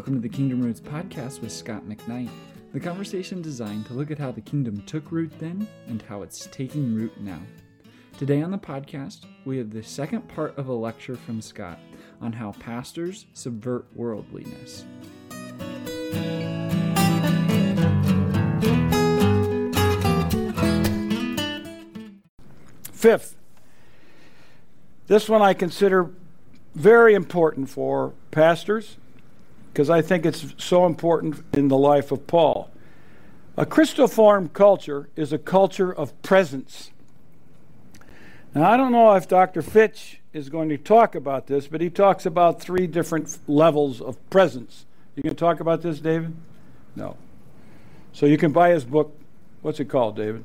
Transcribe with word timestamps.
Welcome 0.00 0.14
to 0.14 0.26
the 0.26 0.34
Kingdom 0.34 0.62
Roots 0.62 0.80
podcast 0.80 1.42
with 1.42 1.52
Scot 1.52 1.84
McKnight, 1.86 2.30
the 2.72 2.80
conversation 2.80 3.42
designed 3.42 3.84
to 3.84 3.92
look 3.92 4.10
at 4.10 4.18
how 4.18 4.32
the 4.32 4.40
kingdom 4.40 4.80
took 4.86 5.12
root 5.12 5.30
then 5.38 5.68
and 5.88 6.00
how 6.00 6.22
it's 6.22 6.46
taking 6.46 6.94
root 6.94 7.20
now. 7.20 7.38
Today 8.16 8.40
on 8.40 8.50
the 8.50 8.56
podcast, 8.56 9.26
we 9.44 9.58
have 9.58 9.68
the 9.68 9.82
second 9.82 10.26
part 10.26 10.56
of 10.56 10.68
a 10.68 10.72
lecture 10.72 11.16
from 11.16 11.42
Scot 11.42 11.78
on 12.22 12.32
how 12.32 12.52
pastors 12.52 13.26
subvert 13.34 13.88
worldliness. 13.94 14.86
Fifth, 22.90 23.36
this 25.08 25.28
one 25.28 25.42
I 25.42 25.52
consider 25.52 26.10
very 26.74 27.12
important 27.12 27.68
for 27.68 28.14
pastors 28.30 28.96
because 29.72 29.90
I 29.90 30.02
think 30.02 30.26
it's 30.26 30.54
so 30.58 30.86
important 30.86 31.44
in 31.54 31.68
the 31.68 31.78
life 31.78 32.10
of 32.10 32.26
Paul. 32.26 32.70
A 33.56 33.66
crystal 33.66 34.08
Christoform 34.08 34.52
culture 34.52 35.08
is 35.16 35.32
a 35.32 35.38
culture 35.38 35.92
of 35.92 36.20
presence. 36.22 36.90
Now, 38.54 38.70
I 38.70 38.76
don't 38.76 38.90
know 38.90 39.14
if 39.14 39.28
Dr. 39.28 39.62
Fitch 39.62 40.20
is 40.32 40.48
going 40.48 40.68
to 40.70 40.78
talk 40.78 41.14
about 41.14 41.46
this, 41.46 41.68
but 41.68 41.80
he 41.80 41.90
talks 41.90 42.26
about 42.26 42.60
three 42.60 42.86
different 42.86 43.38
levels 43.46 44.00
of 44.00 44.18
presence. 44.30 44.86
You 45.14 45.22
can 45.22 45.36
talk 45.36 45.60
about 45.60 45.82
this, 45.82 46.00
David? 46.00 46.34
No. 46.96 47.16
So 48.12 48.26
you 48.26 48.38
can 48.38 48.52
buy 48.52 48.70
his 48.70 48.84
book. 48.84 49.16
What's 49.62 49.78
it 49.78 49.86
called, 49.86 50.16
David? 50.16 50.44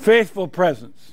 Faithful 0.00 0.48
Presence. 0.48 1.12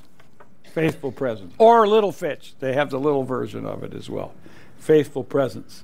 Faithful 0.74 1.12
Presence. 1.12 1.54
Or 1.58 1.88
Little 1.88 2.12
Fitch. 2.12 2.56
They 2.60 2.74
have 2.74 2.90
the 2.90 3.00
little 3.00 3.24
version 3.24 3.66
of 3.66 3.84
it 3.84 3.94
as 3.94 4.10
well. 4.10 4.34
Faithful 4.78 5.24
Presence 5.24 5.84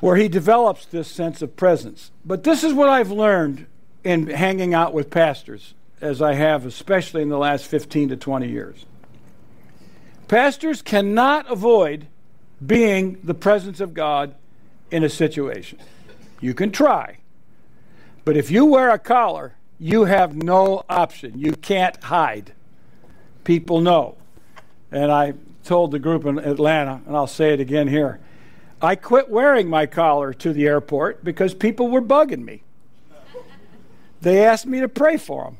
where 0.00 0.16
he 0.16 0.28
develops 0.28 0.86
this 0.86 1.08
sense 1.08 1.42
of 1.42 1.56
presence. 1.56 2.10
But 2.24 2.42
this 2.42 2.64
is 2.64 2.72
what 2.72 2.88
I've 2.88 3.10
learned 3.10 3.66
in 4.02 4.28
hanging 4.28 4.74
out 4.74 4.94
with 4.94 5.10
pastors, 5.10 5.74
as 6.00 6.22
I 6.22 6.34
have, 6.34 6.64
especially 6.64 7.22
in 7.22 7.28
the 7.28 7.38
last 7.38 7.66
15 7.66 8.08
to 8.08 8.16
20 8.16 8.48
years. 8.48 8.86
Pastors 10.26 10.80
cannot 10.80 11.50
avoid 11.50 12.06
being 12.64 13.20
the 13.22 13.34
presence 13.34 13.80
of 13.80 13.94
God 13.94 14.34
in 14.90 15.04
a 15.04 15.08
situation. 15.08 15.78
You 16.40 16.54
can 16.54 16.72
try. 16.72 17.18
But 18.24 18.36
if 18.36 18.50
you 18.50 18.64
wear 18.64 18.90
a 18.90 18.98
collar, 18.98 19.54
you 19.78 20.04
have 20.04 20.34
no 20.34 20.84
option. 20.88 21.38
You 21.38 21.52
can't 21.52 22.02
hide. 22.02 22.52
People 23.44 23.80
know. 23.80 24.16
And 24.90 25.10
I 25.12 25.34
told 25.64 25.90
the 25.90 25.98
group 25.98 26.24
in 26.24 26.38
Atlanta, 26.38 27.02
and 27.06 27.16
I'll 27.16 27.26
say 27.26 27.52
it 27.52 27.60
again 27.60 27.88
here 27.88 28.20
I 28.82 28.94
quit 28.96 29.28
wearing 29.28 29.68
my 29.68 29.86
collar 29.86 30.32
to 30.34 30.52
the 30.52 30.66
airport 30.66 31.22
because 31.22 31.54
people 31.54 31.88
were 31.88 32.00
bugging 32.00 32.44
me. 32.44 32.62
They 34.22 34.44
asked 34.44 34.66
me 34.66 34.80
to 34.80 34.88
pray 34.88 35.16
for 35.16 35.44
them. 35.44 35.56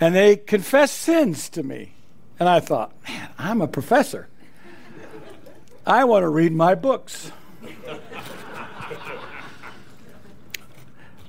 And 0.00 0.14
they 0.14 0.36
confessed 0.36 0.98
sins 0.98 1.48
to 1.50 1.62
me. 1.62 1.92
And 2.38 2.48
I 2.48 2.60
thought, 2.60 2.92
man, 3.08 3.30
I'm 3.38 3.60
a 3.60 3.68
professor. 3.68 4.28
I 5.86 6.04
want 6.04 6.22
to 6.22 6.28
read 6.28 6.52
my 6.52 6.74
books. 6.74 7.32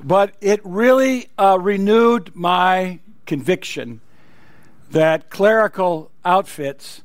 but 0.03 0.33
it 0.41 0.61
really 0.63 1.29
uh, 1.37 1.57
renewed 1.59 2.35
my 2.35 2.99
conviction 3.25 4.01
that 4.91 5.29
clerical 5.29 6.11
outfits 6.25 7.01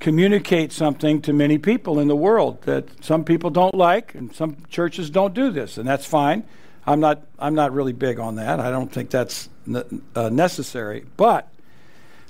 communicate 0.00 0.72
something 0.72 1.20
to 1.22 1.32
many 1.32 1.58
people 1.58 2.00
in 2.00 2.08
the 2.08 2.16
world 2.16 2.62
that 2.62 3.04
some 3.04 3.24
people 3.24 3.50
don't 3.50 3.74
like, 3.74 4.14
and 4.14 4.34
some 4.34 4.56
churches 4.68 5.10
don't 5.10 5.34
do 5.34 5.50
this, 5.50 5.78
and 5.78 5.86
that's 5.86 6.06
fine. 6.06 6.42
I'm 6.86 6.98
not, 6.98 7.22
I'm 7.38 7.54
not 7.54 7.72
really 7.72 7.92
big 7.92 8.18
on 8.18 8.36
that. 8.36 8.58
I 8.58 8.70
don't 8.70 8.90
think 8.90 9.10
that's 9.10 9.50
ne- 9.66 9.84
uh, 10.14 10.30
necessary. 10.30 11.04
But 11.16 11.52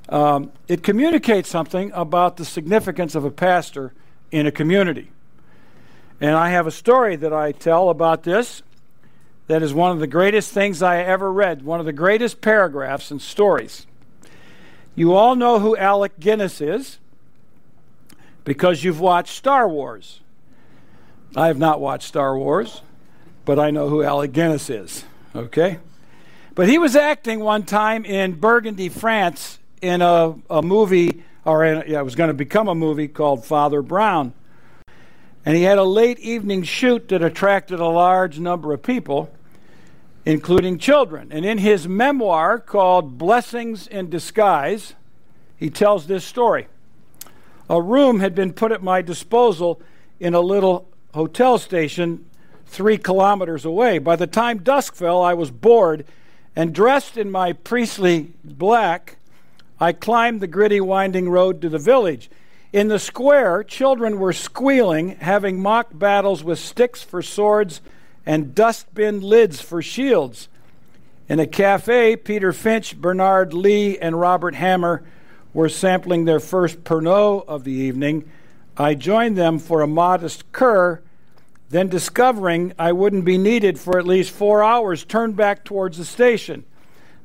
um, 0.09 0.53
it 0.67 0.83
communicates 0.83 1.49
something 1.49 1.93
about 1.95 2.37
the 2.37 2.45
significance 2.45 3.15
of 3.15 3.25
a 3.25 3.31
pastor 3.31 3.95
in 4.33 4.47
a 4.47 4.53
community. 4.53 5.13
And 6.21 6.35
I 6.35 6.51
have 6.51 6.67
a 6.67 6.73
story 6.73 7.17
that 7.17 7.33
I 7.33 7.53
tell 7.53 7.89
about 7.89 8.25
this 8.25 8.63
that 9.47 9.63
is 9.63 9.73
one 9.73 9.91
of 9.91 9.99
the 9.99 10.07
greatest 10.07 10.53
things 10.53 10.83
I 10.83 10.99
ever 10.99 11.33
read, 11.33 11.63
one 11.63 11.81
of 11.81 11.87
the 11.87 11.93
greatest 11.93 12.41
paragraphs 12.41 13.11
and 13.11 13.23
stories. 13.23 13.87
You 14.95 15.15
all 15.15 15.35
know 15.35 15.59
who 15.59 15.77
Alec 15.77 16.21
Guinness 16.21 16.61
is 16.61 17.00
because 18.51 18.83
you've 18.83 18.99
watched 18.99 19.37
Star 19.37 19.69
Wars. 19.69 20.19
I 21.37 21.47
have 21.47 21.57
not 21.57 21.81
watched 21.81 22.09
Star 22.09 22.37
Wars, 22.37 22.83
but 23.45 23.61
I 23.61 23.71
know 23.71 23.89
who 23.89 24.03
Alec 24.03 24.33
Guinness 24.33 24.69
is, 24.69 25.05
okay? 25.37 25.79
But 26.57 26.69
he 26.69 26.77
was 26.77 26.97
acting 26.97 27.39
one 27.39 27.63
time 27.63 28.05
in 28.05 28.33
Burgundy, 28.33 28.89
France, 28.89 29.61
in 29.81 30.03
a, 30.03 30.35
a 30.51 30.63
movie, 30.63 31.23
or 31.45 31.65
in, 31.65 31.85
yeah, 31.87 32.01
it 32.01 32.03
was 32.03 32.17
going 32.17 32.27
to 32.27 32.35
become 32.35 32.67
a 32.67 32.75
movie 32.75 33.07
called 33.07 33.45
Father 33.45 33.83
Brown. 33.83 34.33
And 35.47 35.57
he 35.57 35.63
had 35.63 35.79
a 35.79 35.85
late 35.85 36.19
evening 36.19 36.65
shoot 36.65 37.07
that 37.11 37.23
attracted 37.23 37.79
a 37.79 37.87
large 37.87 38.41
number 38.41 38.73
of 38.73 38.83
people, 38.83 39.33
including 40.27 40.77
children. 40.79 41.29
And 41.31 41.45
in 41.45 41.59
his 41.59 41.87
memoir 41.87 42.59
called 42.59 43.17
Blessings 43.17 43.87
in 43.87 44.11
Disguise, 44.11 44.95
he 45.57 45.71
tells 45.71 46.09
this 46.09 46.25
story 46.25 46.67
a 47.71 47.81
room 47.81 48.19
had 48.19 48.35
been 48.35 48.53
put 48.53 48.73
at 48.73 48.83
my 48.83 49.01
disposal 49.01 49.81
in 50.19 50.35
a 50.35 50.41
little 50.41 50.89
hotel 51.15 51.57
station 51.57 52.27
three 52.67 52.99
kilometers 52.99 53.65
away. 53.65 53.99
By 53.99 54.17
the 54.17 54.27
time 54.27 54.59
dusk 54.59 54.97
fell, 54.97 55.23
I 55.23 55.35
was 55.35 55.53
bored, 55.53 56.05
and 56.57 56.75
dressed 56.75 57.17
in 57.17 57.31
my 57.31 57.53
priestly 57.53 58.33
black, 58.43 59.19
I 59.79 59.93
climbed 59.93 60.41
the 60.41 60.49
gritty, 60.49 60.81
winding 60.81 61.31
road 61.31 61.63
to 61.63 61.69
the 61.69 61.79
village. 61.79 62.29
In 62.73 62.89
the 62.89 62.99
square, 62.99 63.63
children 63.63 64.19
were 64.19 64.33
squealing, 64.33 65.11
having 65.21 65.63
mock 65.63 65.91
battles 65.93 66.43
with 66.43 66.59
sticks 66.59 67.05
for 67.05 67.23
swords 67.23 67.81
and 68.27 68.53
dustbin 68.53 69.21
lids 69.21 69.61
for 69.61 69.81
shields. 69.81 70.49
In 71.29 71.39
a 71.39 71.47
cafe, 71.47 72.17
Peter 72.17 72.53
Finch, 72.53 73.01
Bernard 73.01 73.55
Lee, 73.55 73.97
and 73.97 74.19
Robert 74.19 74.57
Hammer 74.57 75.05
were 75.53 75.69
sampling 75.69 76.25
their 76.25 76.41
first 76.41 76.85
Pernod 76.85 77.47
of 77.47 77.65
the 77.65 77.73
evening, 77.73 78.31
I 78.77 78.95
joined 78.95 79.37
them 79.37 79.59
for 79.59 79.83
a 79.83 79.87
modest 79.87 80.53
kir, 80.53 81.03
then 81.69 81.89
discovering 81.89 82.73
I 82.79 82.93
wouldn't 82.93 83.25
be 83.25 83.39
needed 83.39 83.79
for 83.79 83.99
at 83.99 84.07
least 84.07 84.31
four 84.31 84.63
hours, 84.63 85.05
turned 85.05 85.37
back 85.37 85.65
towards 85.65 85.99
the 85.99 86.05
station. 86.05 86.65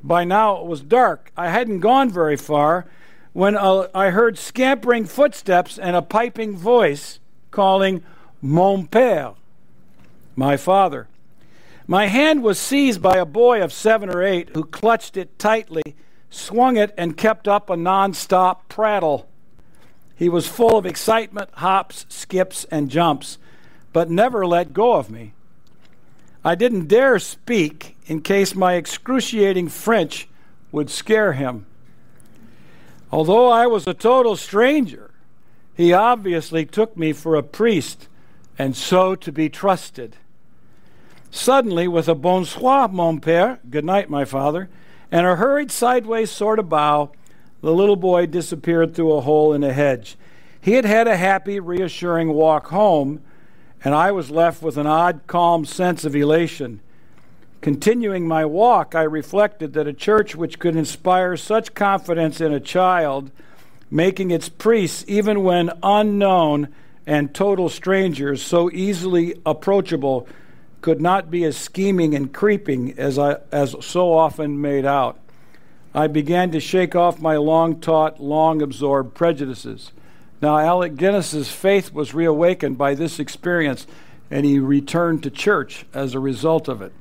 By 0.04 0.24
now 0.24 0.60
it 0.62 0.68
was 0.68 0.82
dark. 0.82 1.32
I 1.36 1.50
hadn't 1.50 1.80
gone 1.80 2.10
very 2.10 2.38
far 2.38 2.86
when 3.34 3.58
uh, 3.58 3.88
I 3.94 4.12
heard 4.12 4.38
scampering 4.38 5.06
footsteps 5.06 5.78
and 5.78 5.96
a 5.96 6.02
piping 6.02 6.56
voice 6.56 7.20
calling, 7.52 8.04
Mon 8.42 8.88
père, 8.88 9.36
my 10.36 10.58
father. 10.58 11.08
My 11.88 12.08
hand 12.08 12.44
was 12.44 12.60
seized 12.60 13.02
by 13.02 13.18
a 13.18 13.26
boy 13.26 13.64
of 13.64 13.74
seven 13.74 14.10
or 14.10 14.24
eight 14.24 14.50
who 14.54 14.64
clutched 14.64 15.18
it 15.18 15.38
tightly 15.40 15.96
swung 16.36 16.78
it, 16.78 16.94
and 16.98 17.18
kept 17.18 17.48
up 17.48 17.70
a 17.70 17.76
nonstop 17.76 18.68
prattle. 18.70 19.28
He 20.16 20.30
was 20.30 20.48
full 20.48 20.78
of 20.78 20.86
excitement, 20.86 21.50
hops, 21.54 22.06
skips, 22.10 22.66
and 22.66 22.90
jumps, 22.90 23.38
but 23.94 24.10
never 24.10 24.46
let 24.46 24.74
go 24.74 24.94
of 24.94 25.10
me. 25.10 25.34
I 26.44 26.56
didn't 26.56 26.88
dare 26.88 27.18
speak 27.20 27.98
in 28.06 28.22
case 28.22 28.54
my 28.54 28.74
excruciating 28.74 29.70
French 29.70 30.28
would 30.72 30.90
scare 30.90 31.34
him. 31.34 31.66
Although 33.12 33.50
I 33.50 33.66
was 33.68 33.88
a 33.88 33.94
total 33.94 34.36
stranger, 34.36 35.12
he 35.74 35.92
obviously 35.92 36.66
took 36.66 36.96
me 36.96 37.14
for 37.14 37.36
a 37.36 37.44
priest 37.44 38.08
and 38.58 38.76
so 38.76 39.16
to 39.16 39.32
be 39.32 39.50
trusted. 39.50 40.18
Suddenly, 41.32 41.88
with 41.88 42.08
a 42.08 42.16
bonsoir, 42.16 42.88
mon 42.88 43.20
père, 43.20 43.60
good 43.70 43.84
night, 43.84 44.10
my 44.10 44.24
father, 44.24 44.70
and 45.12 45.26
a 45.26 45.36
hurried 45.36 45.72
sideways 45.72 46.32
sort 46.32 46.60
of 46.60 46.70
bow, 46.70 47.12
the 47.62 47.74
little 47.74 47.96
boy 47.96 48.26
disappeared 48.26 48.94
through 48.94 49.14
a 49.14 49.22
hole 49.22 49.54
in 49.54 49.64
a 49.64 49.74
hedge. 49.74 50.18
He 50.62 50.74
had 50.74 50.86
had 50.86 51.08
a 51.08 51.18
happy, 51.18 51.60
reassuring 51.60 52.34
walk 52.34 52.68
home, 52.68 53.22
and 53.84 53.94
I 53.94 54.12
was 54.12 54.32
left 54.32 54.62
with 54.62 54.78
an 54.78 54.88
odd, 54.88 55.22
calm 55.28 55.66
sense 55.66 56.06
of 56.06 56.16
elation. 56.16 56.80
Continuing 57.62 58.28
my 58.28 58.46
walk, 58.46 58.94
I 58.94 59.04
reflected 59.04 59.74
that 59.74 59.88
a 59.88 59.94
church 59.94 60.36
which 60.36 60.60
could 60.60 60.76
inspire 60.76 61.38
such 61.38 61.74
confidence 61.74 62.42
in 62.42 62.54
a 62.54 62.60
child, 62.60 63.32
making 63.90 64.32
its 64.32 64.50
priests, 64.50 65.06
even 65.08 65.44
when 65.44 65.72
unknown 65.82 66.68
and 67.08 67.34
total 67.34 67.70
strangers, 67.70 68.42
so 68.42 68.70
easily 68.72 69.40
approachable, 69.46 70.28
could 70.86 71.02
not 71.02 71.32
be 71.32 71.44
as 71.44 71.58
scheming 71.58 72.14
and 72.14 72.32
creeping 72.32 72.94
as, 73.00 73.18
I, 73.18 73.38
as 73.52 73.76
so 73.82 74.14
often 74.14 74.62
made 74.62 74.86
out. 74.86 75.20
I 75.96 76.06
began 76.06 76.52
to 76.52 76.60
shake 76.60 76.96
off 76.96 77.20
my 77.20 77.38
long 77.38 77.82
taught, 77.82 78.20
long 78.20 78.62
absorbed 78.62 79.16
prejudices. 79.16 79.92
Now, 80.44 80.60
Alec 80.60 80.96
Guinness's 80.96 81.52
faith 81.52 81.92
was 81.92 82.14
reawakened 82.14 82.78
by 82.78 82.94
this 82.94 83.18
experience, 83.18 83.88
and 84.30 84.46
he 84.46 84.60
returned 84.60 85.24
to 85.24 85.32
church 85.32 85.88
as 85.92 86.14
a 86.14 86.20
result 86.20 86.68
of 86.68 86.84
it. 86.84 86.94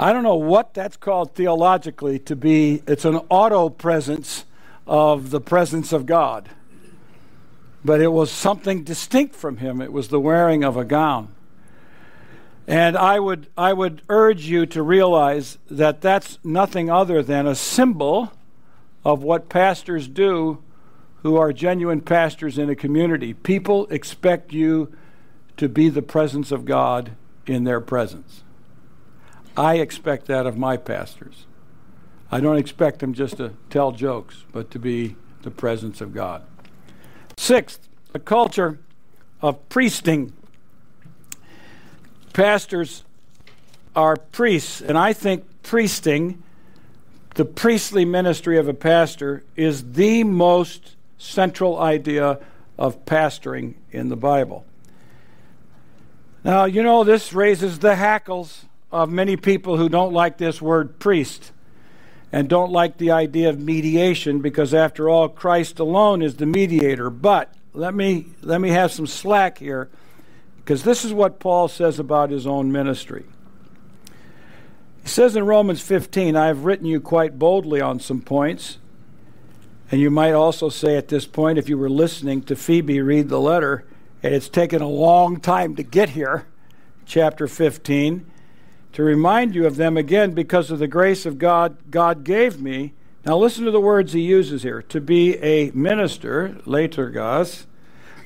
I 0.00 0.14
don't 0.14 0.22
know 0.22 0.34
what 0.34 0.72
that's 0.72 0.96
called 0.96 1.34
theologically 1.34 2.18
to 2.20 2.34
be, 2.34 2.82
it's 2.86 3.04
an 3.04 3.16
auto 3.28 3.68
presence 3.68 4.46
of 4.86 5.28
the 5.28 5.40
presence 5.42 5.92
of 5.92 6.06
God. 6.06 6.48
But 7.84 8.00
it 8.00 8.08
was 8.08 8.30
something 8.30 8.84
distinct 8.84 9.34
from 9.34 9.58
him. 9.58 9.82
It 9.82 9.92
was 9.92 10.08
the 10.08 10.18
wearing 10.18 10.64
of 10.64 10.78
a 10.78 10.84
gown. 10.86 11.34
And 12.66 12.96
I 12.96 13.18
would, 13.18 13.48
I 13.56 13.72
would 13.72 14.02
urge 14.08 14.46
you 14.46 14.66
to 14.66 14.82
realize 14.82 15.58
that 15.70 16.00
that's 16.00 16.38
nothing 16.44 16.90
other 16.90 17.22
than 17.22 17.46
a 17.46 17.54
symbol 17.54 18.32
of 19.04 19.22
what 19.22 19.48
pastors 19.48 20.06
do 20.06 20.62
who 21.22 21.36
are 21.36 21.52
genuine 21.52 22.00
pastors 22.00 22.58
in 22.58 22.70
a 22.70 22.76
community. 22.76 23.34
People 23.34 23.86
expect 23.86 24.52
you 24.52 24.92
to 25.56 25.68
be 25.68 25.88
the 25.88 26.02
presence 26.02 26.50
of 26.50 26.64
God 26.64 27.12
in 27.46 27.64
their 27.64 27.80
presence. 27.80 28.42
I 29.56 29.76
expect 29.76 30.26
that 30.26 30.46
of 30.46 30.56
my 30.56 30.76
pastors. 30.76 31.46
I 32.30 32.40
don't 32.40 32.56
expect 32.56 33.00
them 33.00 33.12
just 33.12 33.36
to 33.36 33.52
tell 33.70 33.92
jokes, 33.92 34.44
but 34.52 34.70
to 34.70 34.78
be 34.78 35.16
the 35.42 35.50
presence 35.50 36.00
of 36.00 36.14
God. 36.14 36.42
Sixth, 37.36 37.88
a 38.14 38.18
culture 38.18 38.78
of 39.40 39.68
priesting. 39.68 40.32
Pastors 42.32 43.04
are 43.94 44.16
priests, 44.16 44.80
and 44.80 44.96
I 44.96 45.12
think 45.12 45.44
priesting, 45.62 46.42
the 47.34 47.44
priestly 47.44 48.04
ministry 48.04 48.58
of 48.58 48.68
a 48.68 48.74
pastor, 48.74 49.44
is 49.56 49.92
the 49.92 50.24
most 50.24 50.96
central 51.18 51.78
idea 51.78 52.38
of 52.78 53.04
pastoring 53.04 53.74
in 53.90 54.08
the 54.08 54.16
Bible. 54.16 54.64
Now, 56.42 56.64
you 56.64 56.82
know, 56.82 57.04
this 57.04 57.32
raises 57.32 57.78
the 57.78 57.96
hackles 57.96 58.64
of 58.90 59.10
many 59.10 59.36
people 59.36 59.76
who 59.76 59.88
don't 59.88 60.12
like 60.12 60.38
this 60.38 60.60
word 60.60 60.98
priest 60.98 61.52
and 62.32 62.48
don't 62.48 62.72
like 62.72 62.96
the 62.96 63.10
idea 63.10 63.50
of 63.50 63.60
mediation 63.60 64.40
because 64.40 64.72
after 64.72 65.08
all 65.08 65.28
Christ 65.28 65.78
alone 65.78 66.22
is 66.22 66.36
the 66.36 66.46
mediator. 66.46 67.10
But 67.10 67.54
let 67.74 67.94
me 67.94 68.26
let 68.40 68.60
me 68.60 68.70
have 68.70 68.90
some 68.90 69.06
slack 69.06 69.58
here 69.58 69.88
because 70.64 70.84
this 70.84 71.04
is 71.04 71.12
what 71.12 71.40
Paul 71.40 71.68
says 71.68 71.98
about 71.98 72.30
his 72.30 72.46
own 72.46 72.70
ministry. 72.70 73.24
He 75.02 75.08
says 75.08 75.34
in 75.34 75.44
Romans 75.44 75.80
15, 75.80 76.36
I've 76.36 76.64
written 76.64 76.86
you 76.86 77.00
quite 77.00 77.38
boldly 77.38 77.80
on 77.80 77.98
some 77.98 78.20
points 78.20 78.78
and 79.92 80.00
you 80.00 80.10
might 80.10 80.32
also 80.32 80.70
say 80.70 80.96
at 80.96 81.08
this 81.08 81.26
point, 81.26 81.58
if 81.58 81.68
you 81.68 81.76
were 81.76 81.90
listening 81.90 82.42
to 82.44 82.56
Phoebe 82.56 83.02
read 83.02 83.28
the 83.28 83.38
letter, 83.38 83.84
and 84.22 84.34
it's 84.34 84.48
taken 84.48 84.80
a 84.80 84.88
long 84.88 85.38
time 85.38 85.76
to 85.76 85.82
get 85.82 86.10
here, 86.10 86.46
chapter 87.04 87.46
15, 87.46 88.24
to 88.94 89.02
remind 89.02 89.54
you 89.54 89.66
of 89.66 89.76
them 89.76 89.98
again 89.98 90.30
because 90.30 90.70
of 90.70 90.78
the 90.78 90.88
grace 90.88 91.26
of 91.26 91.38
God 91.38 91.76
God 91.90 92.24
gave 92.24 92.58
me. 92.58 92.94
Now 93.26 93.36
listen 93.36 93.66
to 93.66 93.70
the 93.70 93.80
words 93.80 94.14
he 94.14 94.22
uses 94.22 94.62
here 94.62 94.80
to 94.80 94.98
be 94.98 95.36
a 95.36 95.70
minister, 95.72 96.60
liturgos, 96.64 97.66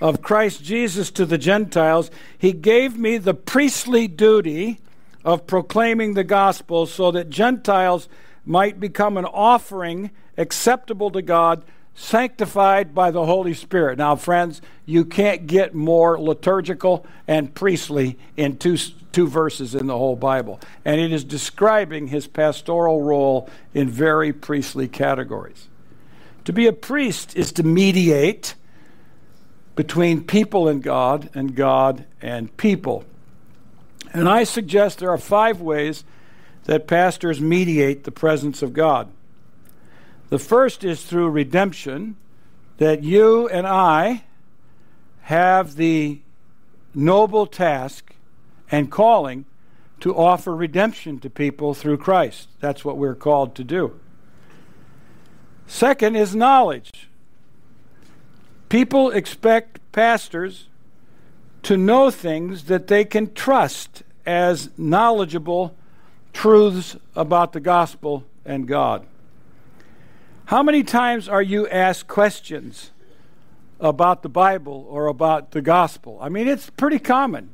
of 0.01 0.23
Christ 0.23 0.63
Jesus 0.63 1.11
to 1.13 1.27
the 1.27 1.39
Gentiles. 1.39 2.11
He 2.39 2.53
gave 2.53 2.99
me 2.99 3.19
the 3.19 3.35
priestly 3.35 4.09
duty 4.09 4.81
of 5.25 5.47
proclaiming 5.47 6.15
the 6.15 6.25
gospel 6.25 6.87
so 6.87 7.11
that 7.11 7.31
Gentiles 7.31 8.09
might 8.45 8.79
become 8.79 9.17
an 9.17 9.25
offering 9.25 10.11
acceptable 10.37 11.11
to 11.11 11.23
God, 11.23 11.65
sanctified 11.95 12.95
by 12.95 13.11
the 13.11 13.25
Holy 13.25 13.55
Spirit. 13.55 13.99
Now, 13.99 14.17
friends, 14.17 14.61
you 14.85 15.05
can't 15.05 15.47
get 15.47 15.75
more 15.75 16.21
liturgical 16.21 17.07
and 17.27 17.55
priestly 17.55 18.19
in 18.37 18.59
two, 18.59 18.77
two 19.13 19.27
verses 19.27 19.75
in 19.75 19.87
the 19.87 19.97
whole 19.97 20.15
Bible. 20.15 20.61
And 20.85 21.01
it 21.01 21.13
is 21.13 21.25
describing 21.25 22.09
his 22.09 22.27
pastoral 22.27 23.03
role 23.03 23.49
in 23.75 23.89
very 23.89 24.33
priestly 24.33 24.89
categories. 24.89 25.69
To 26.45 26.53
be 26.53 26.67
a 26.67 26.73
priest 26.73 27.35
is 27.35 27.51
to 27.53 27.65
mediate 27.65 28.55
between 29.77 30.25
people 30.25 30.67
and 30.69 30.83
God 30.83 31.31
and 31.35 31.55
God 31.55 32.07
and 32.21 32.55
people. 32.57 33.05
And 34.13 34.29
I 34.29 34.45
suggest 34.45 34.99
there 34.99 35.11
are 35.11 35.19
five 35.19 35.61
ways 35.61 36.03
that 36.65 36.89
pastors 36.89 37.41
mediate 37.41 38.05
the 38.05 38.11
presence 38.11 38.63
of 38.63 38.73
God. 38.73 39.09
The 40.31 40.39
first 40.39 40.83
is 40.83 41.05
through 41.05 41.29
redemption, 41.29 42.17
that 42.79 43.05
you 43.05 43.49
and 43.49 43.67
I 43.67 44.25
have 45.23 45.77
the 45.77 46.21
noble 46.95 47.47
task 47.47 48.15
and 48.71 48.91
calling 48.91 49.45
to 50.01 50.17
offer 50.17 50.55
redemption 50.55 51.21
to 51.21 51.31
people 51.31 51.75
through 51.75 51.99
Christ. 51.99 52.49
That's 52.61 52.85
what 52.85 52.97
we're 52.97 53.15
called 53.15 53.55
to 53.57 53.65
do. 53.65 53.99
Second 55.67 56.17
is 56.17 56.35
knowledge. 56.35 57.09
People 58.77 59.11
expect 59.11 59.81
pastors 59.93 60.67
to 61.63 61.79
know 61.79 62.11
things 62.11 62.65
that 62.65 62.89
they 62.89 63.07
can 63.07 63.33
trust 63.33 64.03
as 64.27 64.69
knowledgeable 64.77 65.75
truths 66.35 66.95
about 67.15 67.55
the 67.55 67.61
gospel 67.61 68.27
and 68.45 68.69
God. 68.69 69.07
How 70.45 70.63
many 70.63 70.83
times 70.83 71.27
are 71.27 71.41
you 71.41 71.67
asked 71.69 72.07
questions 72.07 72.91
about 73.81 74.23
the 74.23 74.29
Bible 74.29 74.87
or 74.91 75.07
about 75.07 75.53
the 75.53 75.63
gospel? 75.63 76.19
I 76.21 76.29
mean, 76.29 76.47
it's 76.47 76.69
pretty 76.69 76.99
common. 76.99 77.49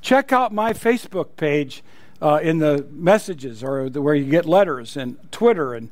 Check 0.00 0.32
out 0.32 0.52
my 0.52 0.72
Facebook 0.74 1.34
page 1.36 1.82
uh, 2.20 2.38
in 2.40 2.58
the 2.58 2.86
messages 2.92 3.64
or 3.64 3.90
the, 3.90 4.00
where 4.00 4.14
you 4.14 4.30
get 4.30 4.46
letters 4.46 4.96
and 4.96 5.18
Twitter. 5.32 5.74
And 5.74 5.90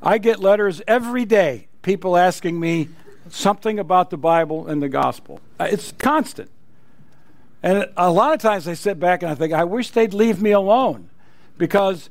I 0.00 0.18
get 0.18 0.38
letters 0.38 0.80
every 0.86 1.24
day, 1.24 1.66
people 1.82 2.16
asking 2.16 2.60
me 2.60 2.88
something 3.28 3.78
about 3.78 4.10
the 4.10 4.16
Bible 4.16 4.66
and 4.66 4.82
the 4.82 4.88
gospel. 4.88 5.40
Uh, 5.58 5.68
it's 5.70 5.92
constant. 5.92 6.50
And 7.62 7.88
a 7.96 8.10
lot 8.10 8.34
of 8.34 8.40
times 8.40 8.66
I 8.66 8.74
sit 8.74 8.98
back 8.98 9.22
and 9.22 9.30
I 9.30 9.34
think, 9.34 9.52
I 9.52 9.64
wish 9.64 9.90
they'd 9.90 10.12
leave 10.14 10.42
me 10.42 10.50
alone 10.50 11.10
because 11.58 12.10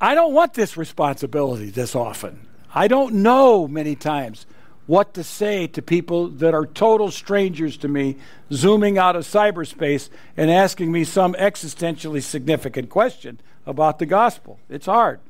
I 0.00 0.14
don't 0.14 0.32
want 0.32 0.54
this 0.54 0.76
responsibility 0.76 1.70
this 1.70 1.94
often. 1.94 2.46
I 2.74 2.88
don't 2.88 3.16
know 3.16 3.68
many 3.68 3.94
times 3.94 4.46
what 4.86 5.12
to 5.14 5.22
say 5.22 5.66
to 5.66 5.82
people 5.82 6.28
that 6.28 6.54
are 6.54 6.64
total 6.64 7.10
strangers 7.10 7.76
to 7.76 7.88
me, 7.88 8.16
zooming 8.50 8.96
out 8.96 9.16
of 9.16 9.24
cyberspace 9.24 10.08
and 10.34 10.50
asking 10.50 10.90
me 10.90 11.04
some 11.04 11.34
existentially 11.34 12.22
significant 12.22 12.88
question 12.88 13.38
about 13.66 13.98
the 13.98 14.06
gospel. 14.06 14.58
It's 14.70 14.86
hard. 14.86 15.20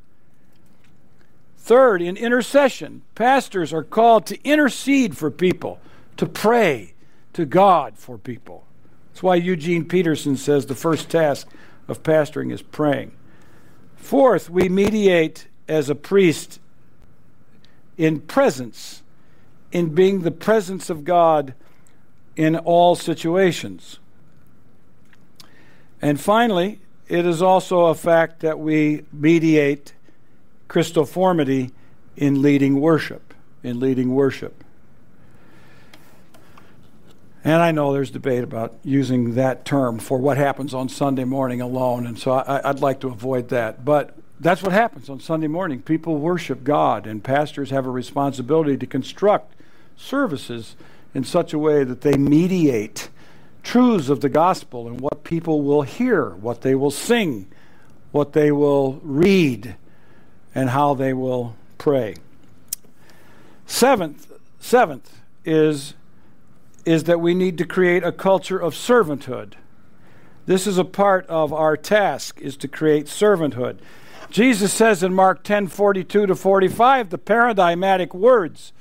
Third, 1.68 2.00
in 2.00 2.16
intercession, 2.16 3.02
pastors 3.14 3.75
are 3.75 3.82
called 3.82 4.25
to 4.28 4.42
intercede 4.42 5.18
for 5.18 5.30
people, 5.30 5.78
to 6.16 6.25
pray 6.25 6.94
to 7.34 7.44
God 7.44 7.98
for 7.98 8.16
people. 8.16 8.64
That's 9.10 9.22
why 9.22 9.34
Eugene 9.34 9.84
Peterson 9.84 10.38
says 10.38 10.64
the 10.64 10.75
first 10.75 11.10
task 11.10 11.46
of 11.87 12.02
pastoring 12.02 12.54
is 12.54 12.62
praying. 12.62 13.12
Fourth, 13.96 14.48
we 14.48 14.70
mediate 14.70 15.46
as 15.68 15.90
a 15.90 15.94
priest 15.94 16.58
in 17.98 18.20
presence, 18.20 19.02
in 19.70 19.94
being 19.94 20.22
the 20.22 20.30
presence 20.30 20.88
of 20.88 21.04
God 21.04 21.52
in 22.34 22.56
all 22.56 22.94
situations. 22.94 23.98
And 26.00 26.18
finally, 26.18 26.80
it 27.08 27.26
is 27.26 27.42
also 27.42 27.88
a 27.88 27.94
fact 27.94 28.40
that 28.40 28.58
we 28.58 29.02
mediate 29.12 29.92
Christoformity 30.68 31.72
in 32.16 32.42
leading 32.42 32.80
worship, 32.80 33.34
in 33.62 33.80
leading 33.80 34.14
worship. 34.14 34.64
And 37.44 37.62
I 37.62 37.70
know 37.70 37.92
there's 37.92 38.10
debate 38.10 38.44
about 38.44 38.76
using 38.82 39.34
that 39.37 39.64
term 39.64 39.98
for 39.98 40.18
what 40.18 40.37
happens 40.37 40.75
on 40.75 40.88
Sunday 40.88 41.25
morning 41.25 41.60
alone, 41.60 42.06
and 42.06 42.18
so 42.18 42.32
I, 42.32 42.66
would 42.70 42.80
like 42.80 43.00
to 43.00 43.08
avoid 43.08 43.48
that. 43.48 43.84
But 43.84 44.16
that's 44.40 44.62
what 44.62 44.72
happens 44.72 45.08
on 45.08 45.20
Sunday 45.20 45.46
morning. 45.46 45.80
People 45.80 46.16
worship 46.18 46.64
God, 46.64 47.06
and 47.06 47.22
pastors 47.22 47.70
have 47.70 47.87
a 47.87 47.90
responsibility 47.90 48.76
to 48.76 48.87
construct 48.87 49.54
services 49.96 50.76
in 51.14 51.25
such 51.25 51.52
a 51.52 51.58
way 51.58 51.84
that 51.84 52.02
they 52.02 52.16
mediate 52.16 53.08
truths 53.62 54.08
of 54.08 54.20
the 54.20 54.28
gospel 54.28 54.87
and 54.87 55.00
what 55.00 55.25
people 55.25 55.62
will 55.62 55.82
hear, 55.82 56.30
what 56.30 56.62
they 56.62 56.75
will 56.75 56.90
sing, 56.90 57.46
what 58.12 58.32
they 58.32 58.52
will 58.52 59.00
read, 59.02 59.76
and 60.55 60.71
how 60.71 60.95
they 60.95 61.12
will 61.12 61.57
pray. 61.76 62.17
Seventh, 63.67 64.33
seventh 64.61 65.21
is, 65.45 65.95
is 66.85 67.05
that 67.05 67.21
we 67.21 67.35
need 67.35 67.59
to 67.59 67.64
create 67.64 68.02
a 68.02 68.12
culture 68.12 68.59
of 68.59 68.75
servanthood. 68.75 69.55
This 70.47 70.67
is 70.67 70.78
a 70.78 70.85
part 70.85 71.26
of 71.26 71.52
our 71.52 71.76
task 71.76 72.40
is 72.40 72.57
to 72.57 72.69
create 72.69 73.07
servanthood. 73.07 73.78
Jesus 74.31 74.73
says 74.73 75.02
in 75.02 75.12
Mark 75.12 75.43
10 75.43 75.69
42 75.69 76.26
to 76.26 76.35
45, 76.35 77.11
the 77.11 77.19
paradigmatic 77.19 78.14
words 78.14 78.73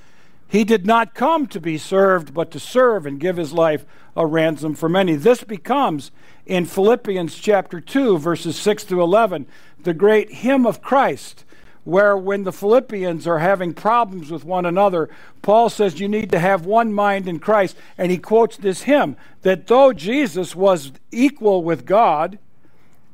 He 0.48 0.64
did 0.64 0.86
not 0.86 1.14
come 1.14 1.48
to 1.48 1.60
be 1.60 1.78
served, 1.78 2.34
but 2.34 2.52
to 2.52 2.60
serve 2.60 3.06
and 3.06 3.20
give 3.20 3.36
his 3.36 3.52
life 3.52 3.86
a 4.16 4.26
ransom 4.26 4.74
for 4.74 4.90
many. 4.90 5.16
This 5.16 5.44
becomes, 5.44 6.12
in 6.46 6.66
Philippians 6.66 7.36
chapter 7.36 7.82
2, 7.82 8.18
verses 8.18 8.58
6 8.58 8.86
to 8.86 9.02
11, 9.02 9.46
the 9.84 9.94
great 9.94 10.32
hymn 10.32 10.66
of 10.66 10.82
Christ, 10.82 11.46
where 11.88 12.18
when 12.18 12.44
the 12.44 12.52
Philippians 12.52 13.26
are 13.26 13.40
having 13.40 13.74
problems 13.74 14.30
with 14.30 14.44
one 14.44 14.66
another, 14.66 15.10
Paul 15.42 15.70
says 15.70 16.02
you 16.02 16.10
need 16.10 16.30
to 16.32 16.40
have 16.40 16.66
one 16.66 16.92
mind 16.92 17.30
in 17.30 17.40
Christ. 17.40 17.78
And 17.98 18.12
he 18.12 18.18
quotes 18.18 18.58
this 18.58 18.82
hymn 18.82 19.16
that 19.44 19.68
though 19.68 19.94
Jesus 19.94 20.54
was 20.54 20.92
equal 21.14 21.64
with 21.64 21.86
God, 21.86 22.40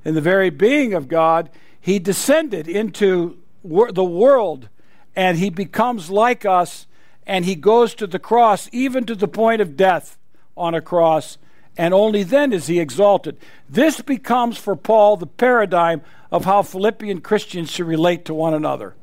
in 0.04 0.16
the 0.16 0.22
very 0.22 0.50
being 0.50 0.96
of 0.96 1.08
God, 1.08 1.52
he 1.80 2.00
descended 2.00 2.68
into 2.68 3.38
the 3.64 4.04
world 4.04 4.70
and 5.16 5.38
he 5.38 5.52
becomes 5.52 6.10
like 6.10 6.44
us 6.44 6.88
and 7.28 7.46
he 7.46 7.54
goes 7.54 7.94
to 7.94 8.08
the 8.08 8.18
cross, 8.18 8.70
even 8.72 9.06
to 9.06 9.14
the 9.14 9.28
point 9.28 9.62
of 9.62 9.78
death 9.78 10.18
on 10.58 10.74
a 10.74 10.82
cross, 10.82 11.38
and 11.78 11.94
only 11.94 12.24
then 12.24 12.54
is 12.54 12.68
he 12.68 12.80
exalted. 12.80 13.38
This 13.70 14.02
becomes 14.02 14.58
for 14.58 14.76
Paul 14.76 15.18
the 15.18 15.28
paradigm 15.28 16.02
of 16.32 16.46
how 16.46 16.62
Philippian 16.62 17.22
Christians 17.22 17.72
should 17.72 17.88
relate 17.88 18.26
to 18.26 18.34
one 18.34 18.54
another. 18.54 18.96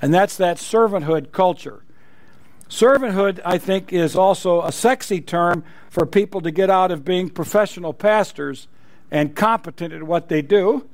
And 0.00 0.12
that's 0.12 0.36
that 0.36 0.56
servanthood 0.58 1.32
culture. 1.32 1.82
Servanthood, 2.68 3.40
I 3.44 3.58
think, 3.58 3.92
is 3.92 4.16
also 4.16 4.62
a 4.62 4.72
sexy 4.72 5.20
term 5.20 5.64
for 5.88 6.04
people 6.04 6.40
to 6.40 6.50
get 6.50 6.68
out 6.68 6.90
of 6.90 7.04
being 7.04 7.30
professional 7.30 7.92
pastors 7.92 8.68
and 9.10 9.36
competent 9.36 9.92
at 9.92 10.02
what 10.02 10.28
they 10.28 10.42
do. 10.42 10.88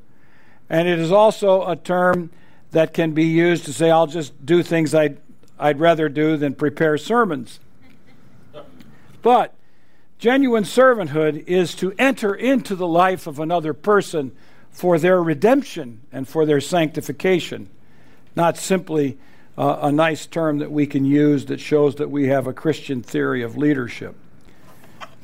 And 0.69 0.87
it 0.89 0.99
is 0.99 1.11
also 1.11 1.67
a 1.67 1.77
term 1.77 2.31
that 2.73 2.93
can 2.93 3.13
be 3.13 3.25
used 3.25 3.65
to 3.67 3.73
say, 3.73 3.91
I'll 3.91 4.07
just 4.07 4.45
do 4.45 4.63
things 4.63 4.95
I'd, 4.95 5.19
I'd 5.59 5.81
rather 5.81 6.09
do 6.09 6.37
than 6.37 6.55
prepare 6.55 6.99
sermons. 6.99 7.61
But 9.23 9.55
genuine 10.23 10.63
servanthood 10.63 11.45
is 11.49 11.75
to 11.75 11.93
enter 11.99 12.33
into 12.33 12.77
the 12.77 12.87
life 12.87 13.27
of 13.27 13.41
another 13.41 13.75
person 13.75 14.31
for 14.71 14.97
their 14.97 15.21
redemption 15.21 16.01
and 16.13 16.29
for 16.29 16.47
their 16.47 16.61
sanctification, 16.61 17.69
not 18.37 18.57
simply 18.57 19.19
uh, 19.59 19.81
a 19.83 19.91
nice 19.91 20.25
term 20.27 20.59
that 20.59 20.71
we 20.71 20.87
can 20.87 21.05
use 21.05 21.47
that 21.47 21.59
shows 21.59 21.97
that 21.97 22.09
we 22.09 22.29
have 22.29 22.47
a 22.47 22.53
Christian 22.53 23.03
theory 23.03 23.43
of 23.43 23.57
leadership. 23.57 24.15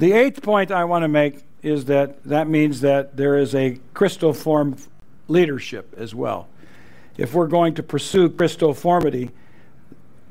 The 0.00 0.10
eighth 0.10 0.42
point 0.42 0.72
I 0.72 0.82
want 0.82 1.04
to 1.04 1.08
make 1.08 1.44
is 1.62 1.84
that 1.84 2.24
that 2.24 2.48
means 2.48 2.80
that 2.80 3.16
there 3.16 3.38
is 3.38 3.54
a 3.54 3.78
Christoform 3.94 4.84
leadership 5.28 5.94
as 5.96 6.12
well. 6.12 6.48
If 7.16 7.34
we're 7.34 7.46
going 7.46 7.74
to 7.76 7.84
pursue 7.84 8.30
Christoformity, 8.30 9.30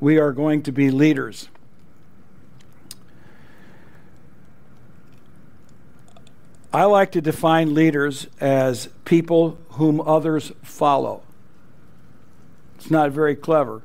we 0.01 0.17
are 0.17 0.33
going 0.33 0.63
to 0.63 0.73
be 0.73 0.91
leaders. 0.91 1.47
I 6.77 6.83
like 6.83 7.13
to 7.13 7.21
define 7.21 7.73
leaders 7.73 8.27
as 8.39 8.89
people 9.03 9.57
whom 9.69 9.99
others 9.99 10.51
follow. 10.61 11.23
It's 12.75 12.91
not 12.91 13.09
very 13.09 13.35
clever. 13.35 13.81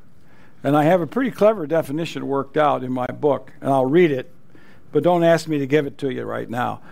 And 0.63 0.77
I 0.77 0.85
have 0.85 1.01
a 1.01 1.07
pretty 1.07 1.31
clever 1.31 1.67
definition 1.67 2.27
worked 2.27 2.59
out 2.59 2.85
in 2.85 2.93
my 2.93 3.07
book, 3.07 3.51
and 3.63 3.71
I'll 3.71 3.87
read 3.87 4.11
it, 4.11 4.31
but 4.93 5.03
don't 5.03 5.25
ask 5.25 5.49
me 5.49 5.59
to 5.61 5.67
give 5.67 5.87
it 5.87 5.97
to 5.99 6.13
you 6.13 6.25
right 6.25 6.51
now. 6.51 6.83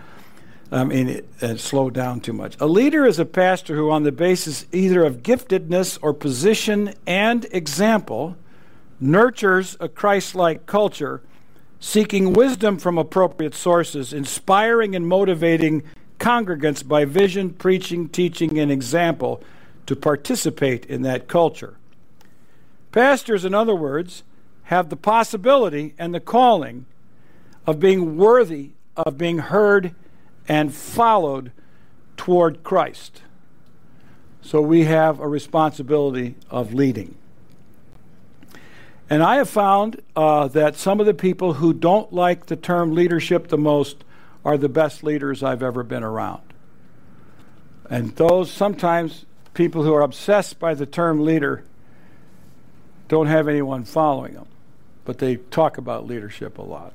I 0.71 0.85
mean, 0.85 1.07
it, 1.07 1.29
it 1.39 1.59
slowed 1.59 1.93
down 1.93 2.19
too 2.19 2.33
much. 2.33 2.57
A 2.59 2.65
leader 2.65 3.05
is 3.05 3.19
a 3.19 3.25
pastor 3.25 3.75
who, 3.75 3.91
on 3.91 4.01
the 4.01 4.11
basis 4.11 4.65
either 4.71 5.05
of 5.05 5.21
giftedness 5.21 5.99
or 6.01 6.15
position 6.15 6.95
and 7.05 7.45
example, 7.51 8.35
nurtures 8.99 9.77
a 9.79 9.87
Christ 9.87 10.33
like 10.33 10.65
culture, 10.65 11.21
seeking 11.81 12.31
wisdom 12.31 12.77
from 12.77 12.97
appropriate 12.97 13.55
sources, 13.55 14.13
inspiring 14.13 14.95
and 14.95 15.05
motivating 15.07 15.83
congregants 16.19 16.87
by 16.87 17.03
vision, 17.03 17.49
preaching, 17.49 18.07
teaching, 18.07 18.57
and 18.59 18.71
example 18.71 19.43
to 19.87 19.95
participate 19.95 20.85
in 20.85 21.01
that 21.01 21.27
culture. 21.27 21.75
Pastors, 22.91 23.43
in 23.43 23.53
other 23.53 23.75
words, 23.75 24.23
have 24.65 24.89
the 24.89 24.95
possibility 24.95 25.95
and 25.97 26.13
the 26.13 26.19
calling 26.19 26.85
of 27.65 27.79
being 27.79 28.15
worthy 28.15 28.71
of 28.95 29.17
being 29.17 29.39
heard 29.39 29.95
and 30.47 30.73
followed 30.73 31.51
toward 32.15 32.63
Christ. 32.63 33.23
So 34.41 34.61
we 34.61 34.83
have 34.83 35.19
a 35.19 35.27
responsibility 35.27 36.35
of 36.49 36.73
leading. 36.73 37.15
And 39.11 39.21
I 39.21 39.35
have 39.35 39.49
found 39.49 40.01
uh, 40.15 40.47
that 40.47 40.77
some 40.77 41.01
of 41.01 41.05
the 41.05 41.13
people 41.13 41.55
who 41.55 41.73
don't 41.73 42.13
like 42.13 42.45
the 42.45 42.55
term 42.55 42.95
leadership 42.95 43.49
the 43.49 43.57
most 43.57 44.05
are 44.45 44.57
the 44.57 44.69
best 44.69 45.03
leaders 45.03 45.43
I've 45.43 45.61
ever 45.61 45.83
been 45.83 46.01
around. 46.01 46.41
And 47.89 48.15
those 48.15 48.49
sometimes 48.49 49.25
people 49.53 49.83
who 49.83 49.93
are 49.93 50.01
obsessed 50.01 50.59
by 50.59 50.75
the 50.75 50.85
term 50.85 51.25
leader 51.25 51.65
don't 53.09 53.27
have 53.27 53.49
anyone 53.49 53.83
following 53.83 54.35
them, 54.35 54.47
but 55.03 55.17
they 55.17 55.35
talk 55.35 55.77
about 55.77 56.07
leadership 56.07 56.57
a 56.57 56.61
lot. 56.61 56.93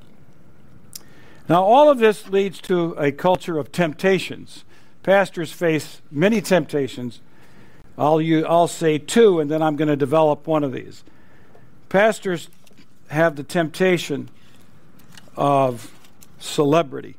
Now, 1.51 1.65
all 1.65 1.91
of 1.91 1.99
this 1.99 2.29
leads 2.29 2.63
to 2.63 2.95
a 2.99 3.13
culture 3.13 3.59
of 3.59 3.73
temptations. 3.73 4.65
Pastors 5.03 5.53
face 5.53 6.01
many 6.11 6.41
temptations. 6.41 7.21
I'll, 7.99 8.23
use, 8.23 8.47
I'll 8.49 8.69
say 8.69 8.97
two, 8.97 9.39
and 9.39 9.51
then 9.51 9.61
I'm 9.61 9.77
going 9.77 9.89
to 9.89 9.97
develop 9.97 10.47
one 10.47 10.65
of 10.65 10.73
these. 10.73 11.05
Pastors 11.89 12.49
have 13.09 13.37
the 13.37 13.43
temptation 13.43 14.29
of 15.37 15.93
celebrity. 16.39 17.17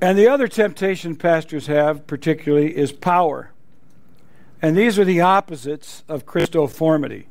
And 0.00 0.18
the 0.18 0.28
other 0.28 0.48
temptation 0.48 1.14
pastors 1.14 1.68
have, 1.68 2.06
particularly, 2.06 2.76
is 2.76 2.90
power. 2.90 3.52
And 4.60 4.76
these 4.76 4.98
are 4.98 5.04
the 5.04 5.20
opposites 5.20 6.02
of 6.08 6.26
Christoformity. 6.26 7.26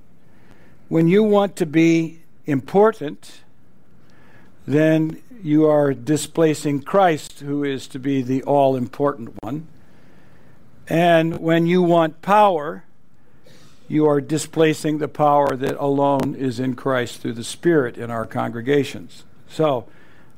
When 0.88 1.08
you 1.08 1.24
want 1.24 1.56
to 1.58 1.66
be 1.66 2.22
important, 2.46 3.42
then 4.66 5.22
you 5.44 5.66
are 5.68 5.94
displacing 5.94 6.84
Christ, 6.84 7.40
who 7.42 7.64
is 7.64 7.88
to 7.88 8.00
be 8.00 8.22
the 8.22 8.44
all 8.44 8.76
important 8.76 9.34
one. 9.42 9.68
And 10.92 11.40
when 11.40 11.68
you 11.68 11.82
want 11.82 12.22
power, 12.22 12.84
you 13.88 14.06
are 14.08 14.20
displacing 14.20 14.98
the 14.98 15.08
power 15.08 15.56
that 15.56 15.82
alone 15.82 16.36
is 16.36 16.60
in 16.60 16.76
Christ 16.76 17.22
through 17.22 17.32
the 17.32 17.46
Spirit 17.46 17.98
in 17.98 18.12
our 18.12 18.26
congregations. 18.26 19.24
So, 19.48 19.88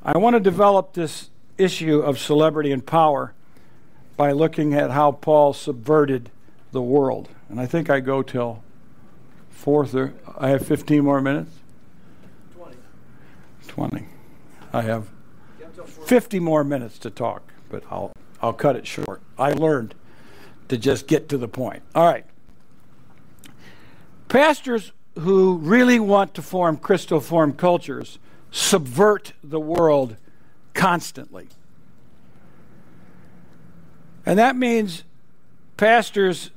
I 0.04 0.16
want 0.20 0.36
to 0.36 0.40
develop 0.40 0.94
this 0.94 1.32
issue 1.58 2.02
of 2.02 2.20
celebrity 2.20 2.72
and 2.72 2.86
power 2.86 3.34
by 4.16 4.32
looking 4.32 4.76
at 4.76 4.92
how 4.92 5.14
Paul 5.14 5.54
subverted 5.54 6.30
the 6.72 6.84
world. 6.84 7.30
And 7.50 7.60
I 7.60 7.66
think 7.66 7.90
I 7.90 8.00
go 8.00 8.22
till 8.22 8.62
fourth 9.50 9.96
or 9.96 10.14
I 10.38 10.50
have 10.50 10.68
15 10.68 11.04
more 11.04 11.20
minutes. 11.20 11.50
20. 12.54 12.78
20. 13.70 14.06
I 14.72 14.82
have 14.84 15.08
50 16.06 16.40
more 16.40 16.64
minutes 16.64 17.00
to 17.00 17.10
talk, 17.10 17.42
but 17.72 17.82
I'll 17.90 18.12
I'll 18.40 18.54
cut 18.54 18.76
it 18.76 18.86
short. 18.86 19.20
I 19.40 19.54
learned 19.54 19.96
to 20.70 20.78
just 20.78 21.08
get 21.08 21.30
to 21.30 21.38
the 21.38 21.48
point. 21.48 21.84
All 21.94 22.06
right. 22.06 22.26
Pastors 24.28 24.92
who 25.20 25.58
really 25.58 26.00
want 26.00 26.34
to 26.34 26.42
form 26.42 26.78
Christoform 26.78 27.56
cultures 27.56 28.18
subvert 28.52 29.34
the 29.44 29.60
world 29.60 30.18
constantly. 30.74 31.48
And 34.26 34.40
that 34.40 34.56
means 34.56 35.04
pastors 35.78 36.52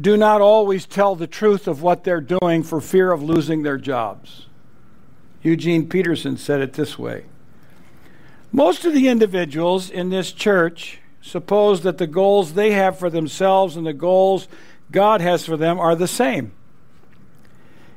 do 0.00 0.16
not 0.16 0.40
always 0.40 0.86
tell 0.86 1.14
the 1.14 1.26
truth 1.26 1.66
of 1.66 1.82
what 1.82 2.04
they're 2.04 2.20
doing 2.20 2.62
for 2.62 2.80
fear 2.80 3.12
of 3.12 3.22
losing 3.22 3.62
their 3.62 3.78
jobs. 3.78 4.46
Eugene 5.42 5.88
Peterson 5.88 6.36
said 6.36 6.60
it 6.60 6.72
this 6.72 6.98
way 6.98 7.24
Most 8.50 8.84
of 8.84 8.92
the 8.92 9.08
individuals 9.08 9.90
in 9.90 10.10
this 10.10 10.32
church 10.32 10.98
suppose 11.24 11.80
that 11.80 11.98
the 11.98 12.06
goals 12.06 12.52
they 12.52 12.72
have 12.72 12.98
for 12.98 13.08
themselves 13.08 13.76
and 13.76 13.86
the 13.86 13.94
goals 13.94 14.46
God 14.90 15.20
has 15.22 15.44
for 15.44 15.56
them 15.56 15.80
are 15.80 15.96
the 15.96 16.06
same. 16.06 16.52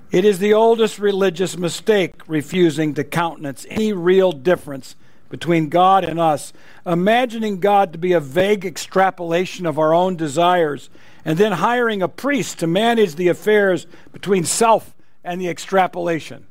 It 0.10 0.24
is 0.24 0.39
the 0.39 0.53
oldest 0.53 0.98
religious 0.98 1.57
mistake 1.57 2.13
refusing 2.27 2.93
to 2.93 3.03
countenance 3.03 3.65
any 3.69 3.91
real 3.91 4.31
difference 4.31 4.96
between 5.29 5.67
God 5.67 6.05
and 6.05 6.17
us, 6.17 6.53
imagining 6.86 7.60
God 7.60 7.91
to 7.91 8.00
be 8.00 8.13
a 8.13 8.22
vague 8.22 8.65
extrapolation 8.65 9.65
of 9.65 9.77
our 9.77 9.93
own 9.93 10.15
desires, 10.15 10.89
and 11.25 11.38
then 11.38 11.51
hiring 11.51 12.01
a 12.01 12.07
priest 12.07 12.60
to 12.60 12.67
manage 12.67 13.15
the 13.15 13.27
affairs 13.27 13.86
between 14.13 14.46
self 14.46 14.96
and 15.25 15.41
the 15.41 15.50
extrapolation. 15.50 16.48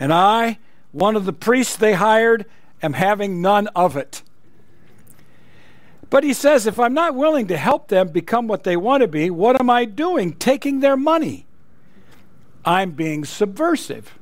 And 0.00 0.14
I, 0.14 0.58
one 0.92 1.14
of 1.14 1.26
the 1.26 1.34
priests 1.34 1.76
they 1.76 1.92
hired, 1.92 2.46
am 2.82 2.94
having 2.94 3.42
none 3.42 3.68
of 3.68 3.98
it. 3.98 4.22
But 6.10 6.24
he 6.24 6.32
says, 6.32 6.66
if 6.66 6.78
I'm 6.78 6.94
not 6.94 7.14
willing 7.14 7.46
to 7.48 7.56
help 7.56 7.88
them 7.88 8.08
become 8.08 8.46
what 8.46 8.64
they 8.64 8.76
want 8.76 9.02
to 9.02 9.08
be, 9.08 9.30
what 9.30 9.58
am 9.60 9.70
I 9.70 9.84
doing? 9.84 10.34
Taking 10.34 10.80
their 10.80 10.96
money. 10.96 11.46
I'm 12.64 12.92
being 12.92 13.24
subversive. 13.24 14.18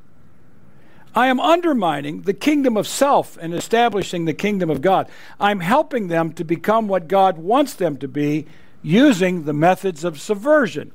I 1.14 1.26
am 1.26 1.40
undermining 1.40 2.22
the 2.22 2.32
kingdom 2.32 2.76
of 2.76 2.86
self 2.86 3.36
and 3.36 3.52
establishing 3.52 4.24
the 4.24 4.32
kingdom 4.32 4.70
of 4.70 4.80
God. 4.80 5.08
I'm 5.38 5.60
helping 5.60 6.08
them 6.08 6.32
to 6.34 6.44
become 6.44 6.88
what 6.88 7.08
God 7.08 7.36
wants 7.36 7.74
them 7.74 7.98
to 7.98 8.08
be 8.08 8.46
using 8.82 9.44
the 9.44 9.52
methods 9.52 10.04
of 10.04 10.20
subversion. 10.20 10.92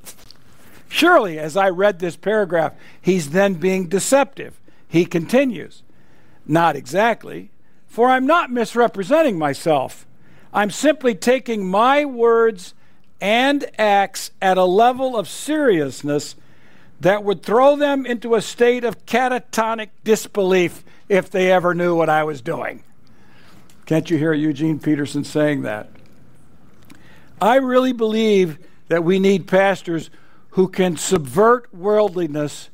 Surely, 0.88 1.38
as 1.38 1.56
I 1.56 1.68
read 1.68 2.00
this 2.00 2.16
paragraph, 2.16 2.74
he's 3.00 3.30
then 3.30 3.54
being 3.54 3.86
deceptive. 3.88 4.58
He 4.88 5.04
continues, 5.04 5.82
Not 6.46 6.74
exactly, 6.74 7.50
for 7.86 8.08
I'm 8.08 8.26
not 8.26 8.50
misrepresenting 8.50 9.38
myself. 9.38 10.06
I'm 10.52 10.70
simply 10.70 11.14
taking 11.14 11.68
my 11.68 12.04
words 12.04 12.74
and 13.20 13.64
acts 13.78 14.30
at 14.40 14.58
a 14.58 14.64
level 14.64 15.16
of 15.16 15.28
seriousness 15.28 16.36
that 17.00 17.22
would 17.22 17.42
throw 17.42 17.76
them 17.76 18.06
into 18.06 18.34
a 18.34 18.40
state 18.40 18.84
of 18.84 19.06
catatonic 19.06 19.90
disbelief 20.04 20.84
if 21.08 21.30
they 21.30 21.52
ever 21.52 21.74
knew 21.74 21.94
what 21.94 22.08
I 22.08 22.24
was 22.24 22.40
doing. 22.40 22.82
Can't 23.86 24.10
you 24.10 24.18
hear 24.18 24.32
Eugene 24.32 24.78
Peterson 24.78 25.24
saying 25.24 25.62
that? 25.62 25.88
I 27.40 27.56
really 27.56 27.92
believe 27.92 28.58
that 28.88 29.04
we 29.04 29.18
need 29.18 29.46
pastors 29.46 30.10
who 30.50 30.68
can 30.68 30.96
subvert 30.96 31.72
worldliness 31.72 32.70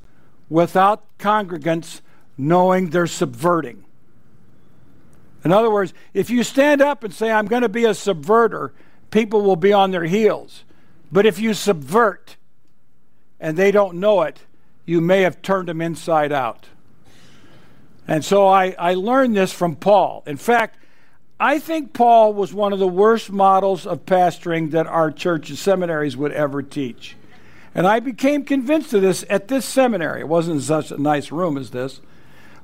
without 0.48 1.04
congregants 1.18 2.00
knowing 2.38 2.90
they're 2.90 3.06
subverting. 3.06 3.84
In 5.44 5.52
other 5.52 5.70
words, 5.70 5.92
if 6.14 6.30
you 6.30 6.42
stand 6.42 6.80
up 6.80 7.04
and 7.04 7.12
say, 7.12 7.30
I'm 7.30 7.46
going 7.46 7.62
to 7.62 7.68
be 7.68 7.84
a 7.84 7.90
subverter, 7.90 8.70
people 9.10 9.42
will 9.42 9.56
be 9.56 9.72
on 9.72 9.90
their 9.90 10.04
heels. 10.04 10.64
But 11.12 11.26
if 11.26 11.38
you 11.38 11.54
subvert 11.54 12.36
and 13.38 13.56
they 13.56 13.70
don't 13.70 14.00
know 14.00 14.22
it, 14.22 14.40
you 14.86 15.00
may 15.00 15.22
have 15.22 15.42
turned 15.42 15.68
them 15.68 15.80
inside 15.80 16.32
out. 16.32 16.68
And 18.08 18.24
so 18.24 18.46
I, 18.48 18.74
I 18.78 18.94
learned 18.94 19.36
this 19.36 19.52
from 19.52 19.76
Paul. 19.76 20.22
In 20.26 20.36
fact, 20.36 20.78
I 21.38 21.58
think 21.58 21.92
Paul 21.92 22.32
was 22.32 22.54
one 22.54 22.72
of 22.72 22.78
the 22.78 22.88
worst 22.88 23.30
models 23.30 23.86
of 23.86 24.06
pastoring 24.06 24.70
that 24.70 24.86
our 24.86 25.10
churches, 25.10 25.60
seminaries 25.60 26.16
would 26.16 26.32
ever 26.32 26.62
teach. 26.62 27.16
And 27.74 27.86
I 27.86 28.00
became 28.00 28.44
convinced 28.44 28.94
of 28.94 29.02
this 29.02 29.24
at 29.28 29.48
this 29.48 29.64
seminary. 29.64 30.20
It 30.20 30.28
wasn't 30.28 30.62
such 30.62 30.90
a 30.90 30.96
nice 30.96 31.32
room 31.32 31.58
as 31.58 31.70
this. 31.70 32.00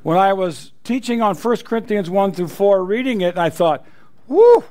When 0.02 0.16
I 0.16 0.32
was 0.32 0.72
teaching 0.82 1.20
on 1.20 1.36
1 1.36 1.56
Corinthians 1.58 2.08
1 2.08 2.32
through 2.32 2.48
4, 2.48 2.84
reading 2.84 3.20
it, 3.20 3.36
I 3.36 3.50
thought, 3.50 3.86
whoo, 4.26 4.64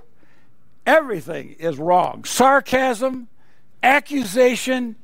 everything 0.86 1.56
is 1.60 1.78
wrong. 1.78 2.24
Sarcasm, 2.24 3.28
accusation. 3.84 4.96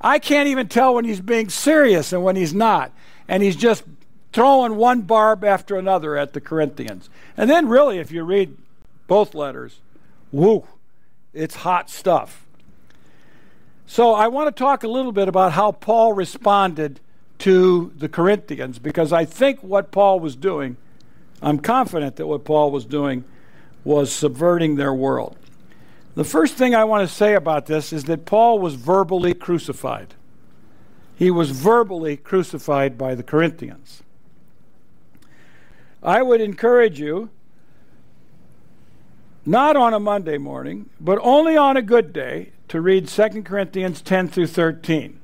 I 0.00 0.18
can't 0.18 0.48
even 0.48 0.68
tell 0.68 0.94
when 0.94 1.04
he's 1.04 1.20
being 1.20 1.50
serious 1.50 2.12
and 2.12 2.24
when 2.24 2.36
he's 2.36 2.54
not. 2.54 2.92
And 3.28 3.42
he's 3.42 3.56
just 3.56 3.84
throwing 4.32 4.76
one 4.76 5.02
barb 5.02 5.44
after 5.44 5.76
another 5.76 6.16
at 6.16 6.32
the 6.32 6.40
Corinthians. 6.40 7.10
And 7.36 7.50
then, 7.50 7.68
really, 7.68 7.98
if 7.98 8.10
you 8.10 8.22
read 8.22 8.56
both 9.06 9.34
letters, 9.34 9.80
whoo, 10.32 10.66
it's 11.34 11.56
hot 11.56 11.90
stuff. 11.90 12.46
So 13.86 14.12
I 14.14 14.28
want 14.28 14.54
to 14.54 14.58
talk 14.58 14.82
a 14.82 14.88
little 14.88 15.12
bit 15.12 15.28
about 15.28 15.52
how 15.52 15.72
Paul 15.72 16.12
responded 16.12 17.00
to 17.38 17.92
the 17.96 18.08
Corinthians 18.08 18.78
because 18.78 19.12
I 19.12 19.24
think 19.24 19.62
what 19.62 19.90
Paul 19.90 20.20
was 20.20 20.36
doing, 20.36 20.76
I'm 21.40 21.58
confident 21.58 22.16
that 22.16 22.26
what 22.26 22.44
Paul 22.44 22.70
was 22.70 22.84
doing 22.84 23.24
was 23.84 24.12
subverting 24.12 24.76
their 24.76 24.92
world. 24.92 25.36
The 26.14 26.24
first 26.24 26.54
thing 26.54 26.74
I 26.74 26.84
want 26.84 27.08
to 27.08 27.14
say 27.14 27.34
about 27.34 27.66
this 27.66 27.92
is 27.92 28.04
that 28.04 28.24
Paul 28.26 28.58
was 28.58 28.74
verbally 28.74 29.34
crucified. 29.34 30.14
He 31.14 31.30
was 31.30 31.50
verbally 31.50 32.16
crucified 32.16 32.98
by 32.98 33.14
the 33.14 33.22
Corinthians. 33.22 34.02
I 36.02 36.22
would 36.22 36.40
encourage 36.40 37.00
you, 37.00 37.30
not 39.44 39.76
on 39.76 39.94
a 39.94 40.00
Monday 40.00 40.38
morning, 40.38 40.90
but 41.00 41.18
only 41.22 41.56
on 41.56 41.76
a 41.76 41.82
good 41.82 42.12
day, 42.12 42.52
to 42.68 42.80
read 42.80 43.08
2 43.08 43.42
Corinthians 43.42 44.02
10 44.02 44.28
through 44.28 44.46
13. 44.46 45.17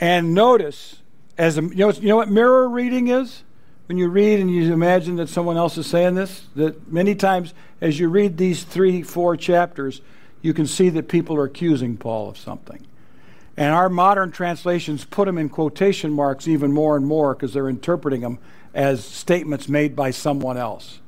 And 0.00 0.34
notice, 0.34 1.02
as 1.38 1.58
a, 1.58 1.62
you, 1.62 1.74
know, 1.74 1.90
you 1.92 2.08
know 2.08 2.16
what 2.16 2.30
mirror 2.30 2.68
reading 2.68 3.08
is? 3.08 3.42
When 3.86 3.98
you 3.98 4.08
read 4.08 4.40
and 4.40 4.50
you 4.50 4.72
imagine 4.72 5.16
that 5.16 5.28
someone 5.28 5.56
else 5.56 5.78
is 5.78 5.86
saying 5.86 6.16
this, 6.16 6.46
that 6.56 6.90
many 6.92 7.14
times 7.14 7.54
as 7.80 8.00
you 8.00 8.08
read 8.08 8.36
these 8.36 8.64
three, 8.64 9.02
four 9.02 9.36
chapters, 9.36 10.00
you 10.42 10.52
can 10.52 10.66
see 10.66 10.88
that 10.90 11.08
people 11.08 11.36
are 11.36 11.44
accusing 11.44 11.96
Paul 11.96 12.28
of 12.28 12.36
something. 12.36 12.84
And 13.56 13.72
our 13.72 13.88
modern 13.88 14.32
translations 14.32 15.04
put 15.04 15.26
them 15.26 15.38
in 15.38 15.48
quotation 15.48 16.12
marks 16.12 16.46
even 16.48 16.72
more 16.72 16.96
and 16.96 17.06
more 17.06 17.34
because 17.34 17.52
they're 17.52 17.68
interpreting 17.68 18.20
them 18.20 18.38
as 18.74 19.04
statements 19.04 19.68
made 19.68 19.96
by 19.96 20.10
someone 20.10 20.58
else. 20.58 21.00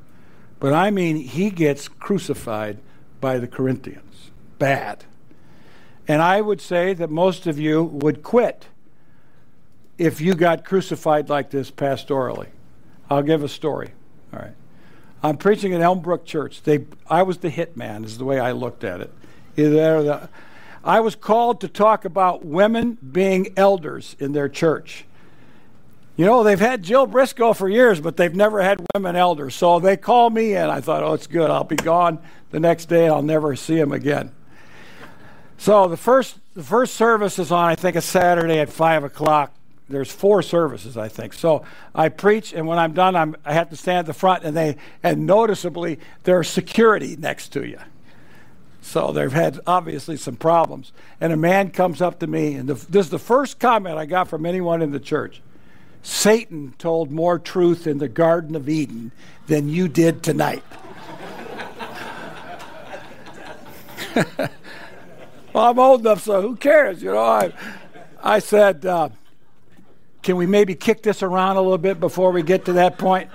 But 0.60 0.72
I 0.72 0.90
mean, 0.90 1.16
he 1.16 1.50
gets 1.50 1.88
crucified 1.88 2.78
by 3.20 3.38
the 3.38 3.46
Corinthians 3.46 4.30
bad. 4.58 5.04
And 6.06 6.22
I 6.22 6.40
would 6.40 6.60
say 6.60 6.94
that 6.94 7.10
most 7.10 7.46
of 7.46 7.58
you 7.58 7.82
would 7.82 8.22
quit 8.22 8.66
if 9.98 10.20
you 10.20 10.34
got 10.34 10.64
crucified 10.64 11.28
like 11.28 11.50
this 11.50 11.70
pastorally. 11.70 12.48
I'll 13.10 13.22
give 13.22 13.42
a 13.42 13.48
story. 13.48 13.92
All 14.32 14.38
right. 14.38 14.54
I'm 15.22 15.36
preaching 15.36 15.74
at 15.74 15.80
Elmbrook 15.80 16.24
Church. 16.24 16.62
They, 16.62 16.86
I 17.08 17.22
was 17.22 17.38
the 17.38 17.50
hit 17.50 17.76
man, 17.76 18.04
is 18.04 18.18
the 18.18 18.24
way 18.24 18.38
I 18.38 18.52
looked 18.52 18.84
at 18.84 19.00
it. 19.00 19.12
Either 19.56 20.02
The, 20.02 20.28
I 20.84 21.00
was 21.00 21.16
called 21.16 21.60
to 21.62 21.68
talk 21.68 22.04
about 22.04 22.44
women 22.44 22.98
being 23.12 23.52
elders 23.56 24.14
in 24.20 24.32
their 24.32 24.48
church. 24.48 25.04
You 26.16 26.24
know, 26.24 26.42
they've 26.42 26.58
had 26.58 26.82
Jill 26.82 27.06
Briscoe 27.06 27.52
for 27.52 27.68
years, 27.68 28.00
but 28.00 28.16
they've 28.16 28.34
never 28.34 28.62
had 28.62 28.84
women 28.94 29.16
elders. 29.16 29.54
So 29.54 29.80
they 29.80 29.96
called 29.96 30.34
me 30.34 30.54
in. 30.54 30.68
I 30.68 30.80
thought, 30.80 31.02
oh, 31.02 31.14
it's 31.14 31.26
good. 31.26 31.50
I'll 31.50 31.64
be 31.64 31.76
gone 31.76 32.20
the 32.50 32.60
next 32.60 32.86
day. 32.86 33.08
I'll 33.08 33.22
never 33.22 33.54
see 33.56 33.76
them 33.76 33.92
again. 33.92 34.32
So 35.58 35.88
the 35.88 35.96
first 35.96 36.38
the 36.54 36.62
first 36.62 36.94
service 36.94 37.38
is 37.38 37.52
on 37.52 37.68
I 37.68 37.74
think 37.74 37.96
a 37.96 38.00
Saturday 38.00 38.58
at 38.58 38.68
five 38.68 39.04
o'clock. 39.04 39.52
There's 39.88 40.10
four 40.10 40.42
services 40.42 40.96
I 40.96 41.08
think. 41.08 41.32
So 41.32 41.64
I 41.94 42.08
preach, 42.08 42.52
and 42.52 42.66
when 42.66 42.78
I'm 42.78 42.92
done, 42.92 43.16
I'm, 43.16 43.36
I 43.44 43.54
have 43.54 43.70
to 43.70 43.76
stand 43.76 44.00
at 44.00 44.06
the 44.06 44.14
front, 44.14 44.44
and 44.44 44.56
they 44.56 44.76
and 45.02 45.26
noticeably 45.26 45.98
there's 46.24 46.48
security 46.48 47.16
next 47.16 47.48
to 47.54 47.66
you. 47.66 47.78
So 48.88 49.12
they've 49.12 49.32
had 49.32 49.60
obviously 49.66 50.16
some 50.16 50.36
problems. 50.36 50.92
And 51.20 51.32
a 51.32 51.36
man 51.36 51.70
comes 51.70 52.00
up 52.00 52.20
to 52.20 52.26
me, 52.26 52.54
and 52.54 52.68
the, 52.68 52.74
this 52.74 53.06
is 53.06 53.10
the 53.10 53.18
first 53.18 53.58
comment 53.58 53.98
I 53.98 54.06
got 54.06 54.28
from 54.28 54.46
anyone 54.46 54.80
in 54.80 54.92
the 54.92 55.00
church. 55.00 55.42
Satan 56.02 56.74
told 56.78 57.10
more 57.10 57.38
truth 57.38 57.86
in 57.86 57.98
the 57.98 58.08
Garden 58.08 58.56
of 58.56 58.66
Eden 58.68 59.12
than 59.46 59.68
you 59.68 59.88
did 59.88 60.22
tonight. 60.22 60.62
well, 64.38 64.48
I'm 65.54 65.78
old 65.78 66.00
enough, 66.00 66.22
so 66.22 66.40
who 66.40 66.56
cares? 66.56 67.02
You 67.02 67.12
know, 67.12 67.22
I, 67.22 67.52
I 68.22 68.38
said, 68.38 68.86
uh, 68.86 69.10
can 70.22 70.36
we 70.36 70.46
maybe 70.46 70.74
kick 70.74 71.02
this 71.02 71.22
around 71.22 71.56
a 71.56 71.62
little 71.62 71.78
bit 71.78 72.00
before 72.00 72.32
we 72.32 72.42
get 72.42 72.64
to 72.66 72.74
that 72.74 72.98
point? 72.98 73.30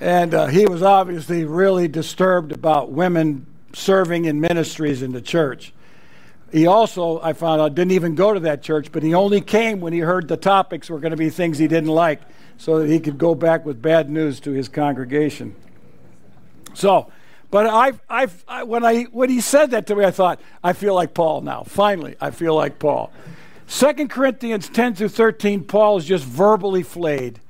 And 0.00 0.34
uh, 0.34 0.46
he 0.46 0.66
was 0.66 0.82
obviously 0.82 1.44
really 1.44 1.88
disturbed 1.88 2.52
about 2.52 2.90
women 2.90 3.46
serving 3.72 4.24
in 4.26 4.40
ministries 4.40 5.02
in 5.02 5.12
the 5.12 5.22
church. 5.22 5.72
He 6.52 6.66
also, 6.66 7.20
I 7.20 7.32
found 7.32 7.60
out, 7.60 7.74
didn't 7.74 7.92
even 7.92 8.14
go 8.14 8.32
to 8.32 8.40
that 8.40 8.62
church, 8.62 8.92
but 8.92 9.02
he 9.02 9.14
only 9.14 9.40
came 9.40 9.80
when 9.80 9.92
he 9.92 9.98
heard 9.98 10.28
the 10.28 10.36
topics 10.36 10.88
were 10.88 11.00
going 11.00 11.10
to 11.10 11.16
be 11.16 11.30
things 11.30 11.58
he 11.58 11.66
didn't 11.66 11.90
like 11.90 12.20
so 12.58 12.78
that 12.78 12.88
he 12.88 13.00
could 13.00 13.18
go 13.18 13.34
back 13.34 13.64
with 13.64 13.82
bad 13.82 14.08
news 14.08 14.38
to 14.40 14.52
his 14.52 14.68
congregation. 14.68 15.56
So, 16.74 17.10
but 17.50 17.66
I, 17.66 17.92
I, 18.08 18.28
I, 18.46 18.62
when, 18.64 18.84
I, 18.84 19.04
when 19.04 19.30
he 19.30 19.40
said 19.40 19.72
that 19.72 19.86
to 19.88 19.96
me, 19.96 20.04
I 20.04 20.10
thought, 20.10 20.40
I 20.62 20.72
feel 20.72 20.94
like 20.94 21.14
Paul 21.14 21.40
now. 21.40 21.64
Finally, 21.64 22.16
I 22.20 22.30
feel 22.30 22.54
like 22.54 22.78
Paul. 22.78 23.12
2 23.68 24.08
Corinthians 24.08 24.68
10 24.68 24.94
through 24.94 25.08
13, 25.08 25.64
Paul 25.64 25.98
is 25.98 26.04
just 26.04 26.24
verbally 26.24 26.82
flayed 26.82 27.40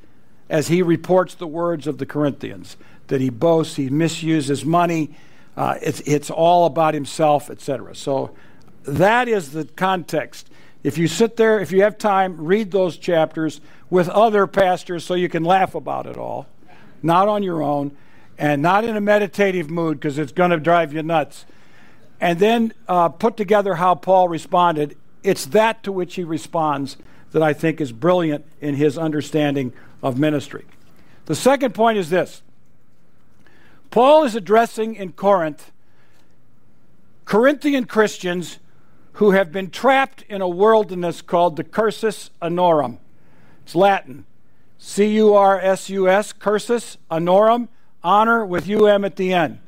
as 0.48 0.68
he 0.68 0.83
reports 0.83 1.35
the 1.35 1.46
words 1.46 1.87
of 1.87 1.98
the 1.98 2.07
Corinthians 2.07 2.77
that 3.09 3.20
he 3.20 3.31
boasts, 3.31 3.77
he 3.77 3.90
misuses 3.90 4.64
money, 4.64 5.14
uh, 5.57 5.77
it's, 5.83 6.00
it's 6.00 6.31
all 6.31 6.66
about 6.66 6.94
himself, 6.94 7.50
etc. 7.50 7.94
So 7.94 8.35
that 8.85 9.29
is 9.29 9.53
the 9.53 9.64
context. 9.64 10.50
If 10.83 10.98
you 10.98 11.09
sit 11.09 11.37
there, 11.37 11.61
if 11.61 11.72
you 11.72 11.83
have 11.83 11.96
time, 11.96 12.37
read 12.44 12.70
those 12.70 12.96
chapters 12.96 13.61
with 13.90 14.09
other 14.09 14.46
pastors 14.46 15.05
so 15.05 15.14
you 15.14 15.29
can 15.29 15.44
laugh 15.44 15.74
about 15.74 16.07
it 16.07 16.16
all, 16.16 16.46
not 17.03 17.29
on 17.29 17.42
your 17.42 17.62
own 17.62 17.96
and 18.38 18.62
not 18.62 18.85
in 18.85 18.96
a 18.96 19.00
meditative 19.00 19.70
mood 19.70 19.98
because 19.98 20.18
it's 20.18 20.33
going 20.33 20.50
to 20.50 20.59
drive 20.59 20.92
you 20.92 21.03
nuts. 21.03 21.46
And 22.20 22.38
then 22.38 22.72
uh, 22.88 23.11
put 23.11 23.37
together 23.37 23.74
how 23.74 23.94
Paul 23.94 24.29
responded. 24.29 24.96
It's 25.24 25.46
that 25.46 25.82
to 25.82 25.90
which 25.90 26.14
he 26.14 26.22
responds 26.22 26.96
that 27.32 27.42
I 27.42 27.52
think 27.52 27.80
is 27.80 27.90
brilliant 27.90 28.44
in 28.60 28.76
his 28.76 28.96
understanding 28.96 29.72
of 30.02 30.18
ministry. 30.18 30.64
The 31.26 31.34
second 31.34 31.74
point 31.74 31.98
is 31.98 32.10
this 32.10 32.42
Paul 33.90 34.24
is 34.24 34.37
addressing 34.37 34.94
in 34.94 35.12
Corinth 35.12 35.72
Corinthian 37.24 37.87
Christians 37.87 38.58
who 39.14 39.30
have 39.30 39.50
been 39.50 39.70
trapped 39.70 40.22
in 40.28 40.40
a 40.42 40.48
wilderness 40.48 41.22
called 41.22 41.56
the 41.56 41.64
cursus 41.64 42.30
honorum. 42.42 42.98
It's 43.64 43.74
Latin. 43.74 44.26
C 44.78 45.06
U 45.14 45.32
R 45.34 45.58
S 45.58 45.88
U 45.88 46.08
S, 46.10 46.34
cursus 46.34 46.98
honorum, 47.10 47.68
honor 48.02 48.44
with 48.44 48.68
um 48.68 49.04
at 49.04 49.16
the 49.16 49.32
end. 49.32 49.58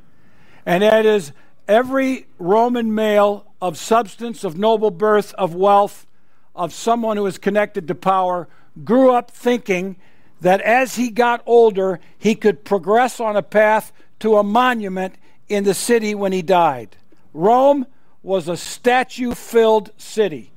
And 0.67 0.83
that 0.83 1.07
is 1.07 1.33
every 1.67 2.27
Roman 2.39 2.95
male 2.95 3.47
of 3.61 3.79
substance, 3.79 4.45
of 4.45 4.57
noble 4.57 4.91
birth, 4.91 5.33
of 5.35 5.55
wealth, 5.55 6.07
of 6.55 6.73
someone 6.73 7.17
who 7.17 7.27
is 7.27 7.39
connected 7.39 7.89
to 7.89 7.95
power, 7.95 8.49
grew 8.85 9.13
up 9.13 9.31
thinking 9.31 9.97
that 10.41 10.61
as 10.61 10.97
he 10.97 11.11
got 11.11 11.43
older, 11.47 12.01
he 12.19 12.35
could 12.35 12.65
progress 12.65 13.21
on 13.21 13.37
a 13.37 13.43
path 13.43 13.93
to 14.21 14.37
a 14.37 14.43
monument 14.43 15.15
in 15.49 15.65
the 15.65 15.75
city 15.75 16.15
when 16.15 16.33
he 16.33 16.43
died. 16.43 16.97
Rome 17.33 17.87
was 18.23 18.49
a 18.49 18.57
statue 18.57 19.35
filled 19.35 19.91
city. 19.97 20.51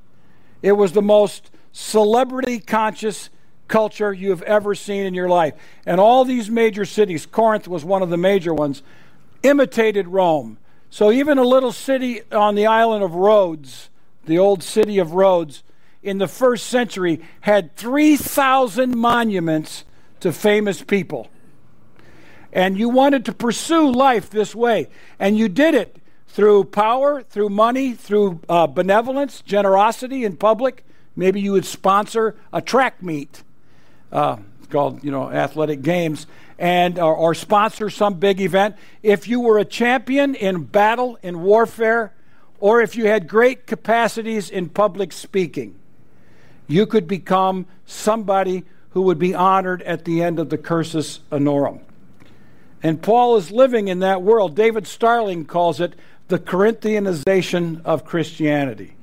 It 0.62 0.72
was 0.72 0.92
the 0.92 1.02
most 1.02 1.50
celebrity 1.72 2.58
conscious 2.58 3.30
culture 3.68 4.12
you 4.12 4.30
have 4.30 4.42
ever 4.42 4.74
seen 4.74 5.06
in 5.06 5.14
your 5.14 5.28
life. 5.28 5.54
And 5.86 6.00
all 6.00 6.24
these 6.24 6.50
major 6.50 6.84
cities, 6.84 7.24
Corinth 7.24 7.68
was 7.68 7.84
one 7.84 8.02
of 8.02 8.10
the 8.10 8.16
major 8.16 8.52
ones, 8.52 8.82
imitated 9.42 10.08
Rome. 10.08 10.58
So 10.90 11.12
even 11.12 11.38
a 11.38 11.44
little 11.44 11.72
city 11.72 12.22
on 12.32 12.56
the 12.56 12.66
island 12.66 13.04
of 13.04 13.14
Rhodes, 13.14 13.90
the 14.26 14.38
old 14.38 14.62
city 14.62 14.98
of 14.98 15.12
Rhodes, 15.12 15.62
in 16.02 16.18
the 16.18 16.28
first 16.28 16.66
century 16.66 17.20
had 17.42 17.76
3,000 17.76 18.96
monuments 18.96 19.84
to 20.18 20.32
famous 20.32 20.82
people. 20.82 21.30
And 22.52 22.76
you 22.76 22.88
wanted 22.88 23.24
to 23.26 23.32
pursue 23.32 23.90
life 23.90 24.30
this 24.30 24.54
way. 24.54 24.88
And 25.18 25.38
you 25.38 25.48
did 25.48 25.74
it 25.74 25.96
through 26.26 26.64
power, 26.64 27.22
through 27.22 27.50
money, 27.50 27.92
through 27.92 28.40
uh, 28.48 28.66
benevolence, 28.66 29.42
generosity 29.42 30.24
in 30.24 30.36
public. 30.36 30.84
Maybe 31.14 31.40
you 31.40 31.52
would 31.52 31.64
sponsor 31.64 32.36
a 32.52 32.60
track 32.60 33.02
meet 33.02 33.44
uh, 34.10 34.38
called, 34.70 35.04
you 35.04 35.10
know, 35.10 35.30
athletic 35.30 35.82
games, 35.82 36.26
and 36.58 36.98
uh, 36.98 37.06
or, 37.06 37.14
or 37.14 37.34
sponsor 37.34 37.90
some 37.90 38.14
big 38.14 38.40
event. 38.40 38.76
If 39.02 39.28
you 39.28 39.40
were 39.40 39.58
a 39.58 39.64
champion 39.64 40.34
in 40.34 40.64
battle, 40.64 41.18
in 41.22 41.42
warfare, 41.42 42.12
or 42.58 42.80
if 42.80 42.96
you 42.96 43.06
had 43.06 43.28
great 43.28 43.66
capacities 43.66 44.50
in 44.50 44.68
public 44.68 45.12
speaking, 45.12 45.76
you 46.68 46.86
could 46.86 47.08
become 47.08 47.66
somebody 47.86 48.64
who 48.90 49.02
would 49.02 49.18
be 49.18 49.34
honored 49.34 49.82
at 49.82 50.04
the 50.04 50.22
end 50.22 50.38
of 50.38 50.50
the 50.50 50.58
cursus 50.58 51.20
honorum. 51.30 51.80
And 52.82 53.02
Paul 53.02 53.36
is 53.36 53.50
living 53.50 53.88
in 53.88 54.00
that 54.00 54.22
world. 54.22 54.54
David 54.54 54.86
Starling 54.86 55.44
calls 55.44 55.80
it 55.80 55.94
the 56.28 56.38
Corinthianization 56.38 57.84
of 57.84 58.04
Christianity. 58.04 58.94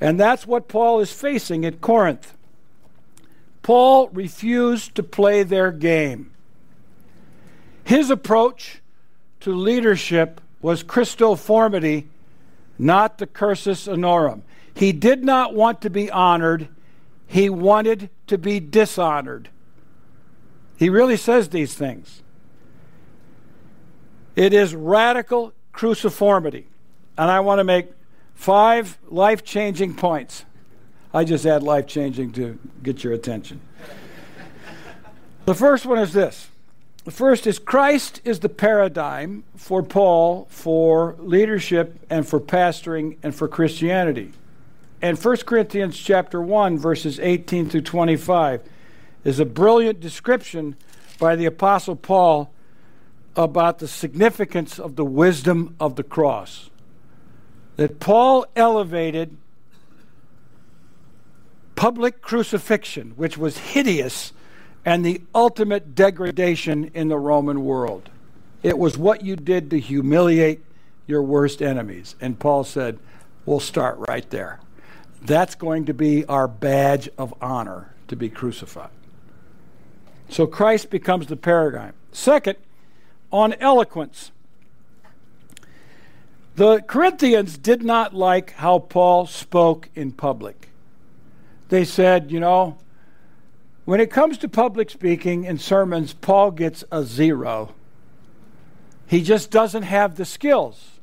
And 0.00 0.18
that's 0.18 0.46
what 0.46 0.68
Paul 0.68 1.00
is 1.00 1.12
facing 1.12 1.64
at 1.64 1.80
Corinth. 1.80 2.34
Paul 3.62 4.08
refused 4.08 4.94
to 4.94 5.02
play 5.02 5.42
their 5.42 5.70
game. 5.70 6.32
His 7.84 8.10
approach 8.10 8.80
to 9.40 9.52
leadership 9.52 10.40
was 10.62 10.82
Christoformity, 10.82 12.06
not 12.78 13.18
the 13.18 13.26
cursus 13.26 13.86
honorum. 13.86 14.42
He 14.74 14.92
did 14.92 15.24
not 15.24 15.54
want 15.54 15.82
to 15.82 15.90
be 15.90 16.10
honored, 16.10 16.68
he 17.26 17.50
wanted 17.50 18.10
to 18.26 18.38
be 18.38 18.60
dishonored. 18.60 19.50
He 20.76 20.88
really 20.88 21.16
says 21.16 21.50
these 21.50 21.74
things. 21.74 22.22
It 24.36 24.54
is 24.54 24.74
radical 24.74 25.52
cruciformity. 25.74 26.64
And 27.18 27.30
I 27.30 27.40
want 27.40 27.58
to 27.58 27.64
make 27.64 27.90
five 28.34 28.98
life 29.08 29.44
changing 29.44 29.94
points. 29.94 30.44
I 31.12 31.24
just 31.24 31.44
add 31.44 31.62
life 31.62 31.86
changing 31.86 32.32
to 32.32 32.58
get 32.82 33.02
your 33.02 33.12
attention. 33.12 33.60
the 35.44 35.54
first 35.54 35.86
one 35.86 35.98
is 35.98 36.12
this 36.12 36.48
the 37.04 37.10
first 37.10 37.46
is 37.46 37.58
Christ 37.58 38.20
is 38.24 38.40
the 38.40 38.48
paradigm 38.48 39.42
for 39.56 39.82
Paul 39.82 40.46
for 40.50 41.16
leadership 41.18 41.98
and 42.10 42.28
for 42.28 42.38
pastoring 42.38 43.16
and 43.22 43.34
for 43.34 43.48
Christianity. 43.48 44.32
And 45.02 45.18
1 45.18 45.36
Corinthians 45.38 45.98
chapter 45.98 46.42
1 46.42 46.78
verses 46.78 47.18
18 47.18 47.70
through 47.70 47.80
25 47.80 48.62
is 49.24 49.40
a 49.40 49.44
brilliant 49.44 50.00
description 50.00 50.76
by 51.18 51.36
the 51.36 51.46
apostle 51.46 51.96
Paul 51.96 52.52
about 53.34 53.78
the 53.78 53.88
significance 53.88 54.78
of 54.78 54.96
the 54.96 55.04
wisdom 55.04 55.74
of 55.80 55.96
the 55.96 56.02
cross. 56.02 56.70
That 57.76 57.98
Paul 57.98 58.44
elevated 58.54 59.36
public 61.80 62.20
crucifixion, 62.20 63.12
which 63.16 63.38
was 63.38 63.56
hideous 63.56 64.34
and 64.84 65.02
the 65.02 65.22
ultimate 65.34 65.94
degradation 65.94 66.90
in 66.92 67.08
the 67.08 67.18
Roman 67.18 67.64
world. 67.64 68.10
It 68.62 68.76
was 68.76 68.98
what 68.98 69.24
you 69.24 69.34
did 69.34 69.70
to 69.70 69.80
humiliate 69.80 70.60
your 71.06 71.22
worst 71.22 71.62
enemies. 71.62 72.16
And 72.20 72.38
Paul 72.38 72.64
said, 72.64 72.98
We'll 73.46 73.60
start 73.60 73.96
right 74.10 74.28
there. 74.28 74.60
That's 75.22 75.54
going 75.54 75.86
to 75.86 75.94
be 75.94 76.26
our 76.26 76.46
badge 76.46 77.08
of 77.16 77.32
honor 77.40 77.94
to 78.08 78.16
be 78.16 78.28
crucified. 78.28 78.90
So 80.28 80.46
Christ 80.46 80.90
becomes 80.90 81.28
the 81.28 81.36
paradigm. 81.36 81.94
Second, 82.12 82.58
on 83.32 83.54
eloquence. 83.54 84.32
The 86.56 86.82
Corinthians 86.82 87.56
did 87.56 87.82
not 87.82 88.14
like 88.14 88.50
how 88.50 88.80
Paul 88.80 89.24
spoke 89.26 89.88
in 89.94 90.12
public. 90.12 90.69
They 91.70 91.84
said, 91.84 92.30
you 92.30 92.40
know, 92.40 92.76
when 93.84 94.00
it 94.00 94.10
comes 94.10 94.38
to 94.38 94.48
public 94.48 94.90
speaking 94.90 95.46
and 95.46 95.60
sermons, 95.60 96.12
Paul 96.12 96.50
gets 96.50 96.84
a 96.92 97.04
zero. 97.04 97.74
He 99.06 99.22
just 99.22 99.50
doesn't 99.50 99.84
have 99.84 100.16
the 100.16 100.24
skills. 100.24 100.98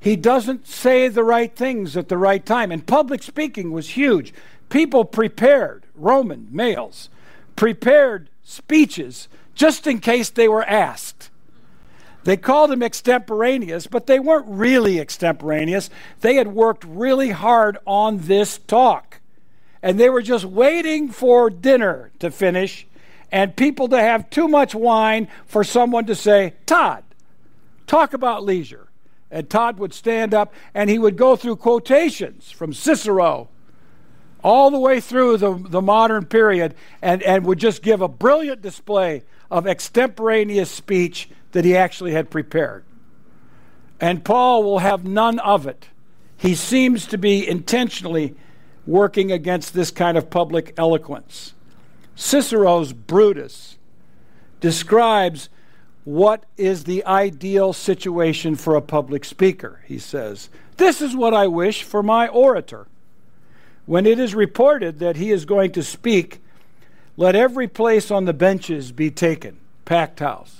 He 0.00 0.16
doesn't 0.16 0.66
say 0.66 1.08
the 1.08 1.24
right 1.24 1.54
things 1.54 1.96
at 1.96 2.08
the 2.08 2.18
right 2.18 2.44
time. 2.44 2.72
And 2.72 2.86
public 2.86 3.22
speaking 3.22 3.70
was 3.70 3.90
huge. 3.90 4.34
People 4.68 5.04
prepared, 5.04 5.86
Roman 5.94 6.48
males, 6.50 7.08
prepared 7.54 8.30
speeches 8.42 9.28
just 9.54 9.86
in 9.86 10.00
case 10.00 10.28
they 10.30 10.48
were 10.48 10.64
asked. 10.64 11.30
They 12.24 12.36
called 12.36 12.70
them 12.70 12.82
extemporaneous, 12.82 13.86
but 13.86 14.06
they 14.06 14.18
weren't 14.18 14.46
really 14.48 14.98
extemporaneous. 14.98 15.88
They 16.20 16.34
had 16.34 16.48
worked 16.48 16.84
really 16.84 17.30
hard 17.30 17.78
on 17.86 18.18
this 18.18 18.58
talk. 18.58 19.19
And 19.82 19.98
they 19.98 20.10
were 20.10 20.22
just 20.22 20.44
waiting 20.44 21.08
for 21.08 21.48
dinner 21.48 22.10
to 22.18 22.30
finish 22.30 22.86
and 23.32 23.56
people 23.56 23.88
to 23.88 23.98
have 23.98 24.28
too 24.30 24.48
much 24.48 24.74
wine 24.74 25.28
for 25.46 25.64
someone 25.64 26.06
to 26.06 26.14
say, 26.14 26.54
Todd, 26.66 27.04
talk 27.86 28.12
about 28.12 28.44
leisure. 28.44 28.88
And 29.30 29.48
Todd 29.48 29.78
would 29.78 29.94
stand 29.94 30.34
up 30.34 30.52
and 30.74 30.90
he 30.90 30.98
would 30.98 31.16
go 31.16 31.36
through 31.36 31.56
quotations 31.56 32.50
from 32.50 32.72
Cicero 32.72 33.48
all 34.42 34.70
the 34.70 34.78
way 34.78 35.00
through 35.00 35.36
the, 35.36 35.54
the 35.54 35.82
modern 35.82 36.24
period 36.24 36.74
and, 37.02 37.22
and 37.22 37.44
would 37.44 37.58
just 37.58 37.82
give 37.82 38.00
a 38.00 38.08
brilliant 38.08 38.62
display 38.62 39.22
of 39.50 39.66
extemporaneous 39.66 40.70
speech 40.70 41.28
that 41.52 41.64
he 41.64 41.76
actually 41.76 42.12
had 42.12 42.30
prepared. 42.30 42.84
And 44.00 44.24
Paul 44.24 44.62
will 44.62 44.78
have 44.78 45.04
none 45.04 45.38
of 45.40 45.66
it. 45.66 45.88
He 46.36 46.54
seems 46.54 47.06
to 47.08 47.18
be 47.18 47.46
intentionally 47.46 48.34
working 48.86 49.30
against 49.30 49.74
this 49.74 49.90
kind 49.90 50.16
of 50.16 50.30
public 50.30 50.74
eloquence. 50.76 51.54
Cicero's 52.14 52.92
Brutus 52.92 53.76
describes 54.60 55.48
what 56.04 56.44
is 56.56 56.84
the 56.84 57.04
ideal 57.04 57.72
situation 57.72 58.56
for 58.56 58.74
a 58.74 58.82
public 58.82 59.24
speaker. 59.24 59.80
He 59.86 59.98
says, 59.98 60.48
This 60.76 61.00
is 61.00 61.14
what 61.14 61.34
I 61.34 61.46
wish 61.46 61.82
for 61.82 62.02
my 62.02 62.28
orator. 62.28 62.86
When 63.86 64.06
it 64.06 64.18
is 64.18 64.34
reported 64.34 64.98
that 65.00 65.16
he 65.16 65.30
is 65.30 65.44
going 65.44 65.72
to 65.72 65.82
speak, 65.82 66.40
let 67.16 67.34
every 67.34 67.68
place 67.68 68.10
on 68.10 68.24
the 68.24 68.32
benches 68.32 68.92
be 68.92 69.10
taken, 69.10 69.58
packed 69.84 70.20
house. 70.20 70.56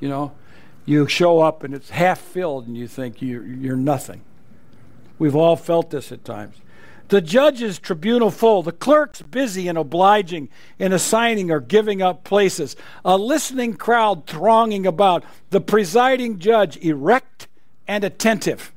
You 0.00 0.08
know, 0.08 0.32
you 0.84 1.08
show 1.08 1.40
up 1.40 1.64
and 1.64 1.74
it's 1.74 1.90
half 1.90 2.20
filled 2.20 2.66
and 2.66 2.76
you 2.76 2.86
think 2.86 3.20
you're, 3.20 3.44
you're 3.44 3.76
nothing. 3.76 4.22
We've 5.18 5.34
all 5.36 5.56
felt 5.56 5.90
this 5.90 6.12
at 6.12 6.24
times. 6.24 6.56
The 7.08 7.20
judge's 7.20 7.78
tribunal 7.78 8.30
full, 8.30 8.62
the 8.62 8.72
clerks 8.72 9.22
busy 9.22 9.68
and 9.68 9.78
obliging 9.78 10.48
in 10.78 10.92
assigning 10.92 11.50
or 11.50 11.60
giving 11.60 12.02
up 12.02 12.24
places, 12.24 12.74
a 13.04 13.16
listening 13.16 13.74
crowd 13.74 14.26
thronging 14.26 14.86
about, 14.86 15.24
the 15.50 15.60
presiding 15.60 16.38
judge 16.38 16.76
erect 16.78 17.46
and 17.86 18.02
attentive. 18.02 18.72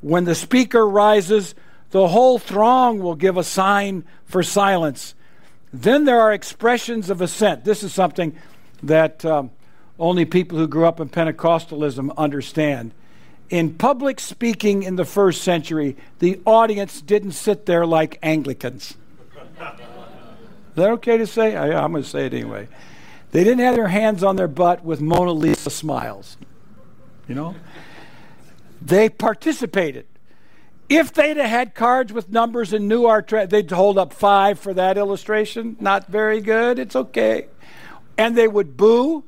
When 0.00 0.24
the 0.24 0.34
speaker 0.34 0.88
rises, 0.88 1.54
the 1.90 2.08
whole 2.08 2.38
throng 2.38 3.00
will 3.00 3.16
give 3.16 3.36
a 3.36 3.44
sign 3.44 4.04
for 4.24 4.42
silence 4.42 5.14
then 5.82 6.04
there 6.04 6.20
are 6.20 6.32
expressions 6.32 7.10
of 7.10 7.20
assent. 7.20 7.64
This 7.64 7.82
is 7.82 7.92
something 7.92 8.34
that 8.82 9.24
um, 9.24 9.50
only 9.98 10.24
people 10.24 10.58
who 10.58 10.66
grew 10.66 10.86
up 10.86 11.00
in 11.00 11.08
Pentecostalism 11.08 12.16
understand. 12.16 12.92
In 13.48 13.74
public 13.74 14.18
speaking 14.18 14.82
in 14.82 14.96
the 14.96 15.04
first 15.04 15.42
century, 15.42 15.96
the 16.18 16.40
audience 16.44 17.00
didn't 17.00 17.32
sit 17.32 17.66
there 17.66 17.86
like 17.86 18.18
Anglicans. 18.22 18.96
Is 19.40 20.82
that 20.82 20.90
okay 20.90 21.16
to 21.16 21.26
say? 21.26 21.56
I, 21.56 21.82
I'm 21.82 21.92
going 21.92 22.02
to 22.02 22.08
say 22.08 22.26
it 22.26 22.34
anyway. 22.34 22.68
They 23.30 23.44
didn't 23.44 23.60
have 23.60 23.76
their 23.76 23.88
hands 23.88 24.22
on 24.22 24.36
their 24.36 24.48
butt 24.48 24.84
with 24.84 25.00
Mona 25.00 25.32
Lisa 25.32 25.70
smiles. 25.70 26.36
You 27.28 27.34
know? 27.34 27.54
They 28.82 29.08
participated. 29.08 30.06
If 30.88 31.12
they'd 31.12 31.36
have 31.36 31.50
had 31.50 31.74
cards 31.74 32.12
with 32.12 32.30
numbers 32.30 32.72
and 32.72 32.88
knew 32.88 33.06
our, 33.06 33.22
tra- 33.22 33.46
they'd 33.46 33.70
hold 33.70 33.98
up 33.98 34.12
five 34.12 34.58
for 34.58 34.74
that 34.74 34.98
illustration. 34.98 35.76
Not 35.80 36.06
very 36.08 36.40
good. 36.40 36.78
It's 36.78 36.94
okay. 36.94 37.46
And 38.18 38.36
they 38.36 38.48
would 38.48 38.76
boo, 38.76 39.24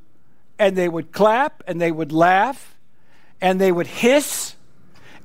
and 0.59 0.77
they 0.77 0.89
would 0.89 1.13
clap, 1.13 1.63
and 1.67 1.81
they 1.81 1.91
would 1.91 2.13
laugh, 2.13 2.78
and 3.41 3.61
they 3.61 3.73
would 3.73 3.87
hiss, 3.87 4.55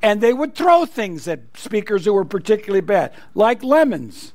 and 0.02 0.22
they 0.22 0.34
would 0.34 0.56
throw 0.56 0.86
things 0.86 1.28
at 1.28 1.42
speakers 1.56 2.06
who 2.06 2.14
were 2.14 2.26
particularly 2.26 2.82
bad, 2.82 3.14
like 3.34 3.64
lemons. 3.64 4.34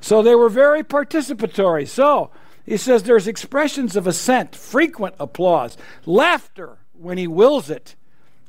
So 0.00 0.22
they 0.22 0.34
were 0.34 0.48
very 0.48 0.82
participatory. 0.82 1.86
So 1.88 2.30
he 2.64 2.76
says 2.76 3.02
there's 3.02 3.28
expressions 3.28 3.96
of 3.96 4.06
assent, 4.06 4.54
frequent 4.54 5.14
applause, 5.18 5.76
laughter 6.06 6.78
when 6.92 7.18
he 7.18 7.26
wills 7.26 7.70
it, 7.70 7.94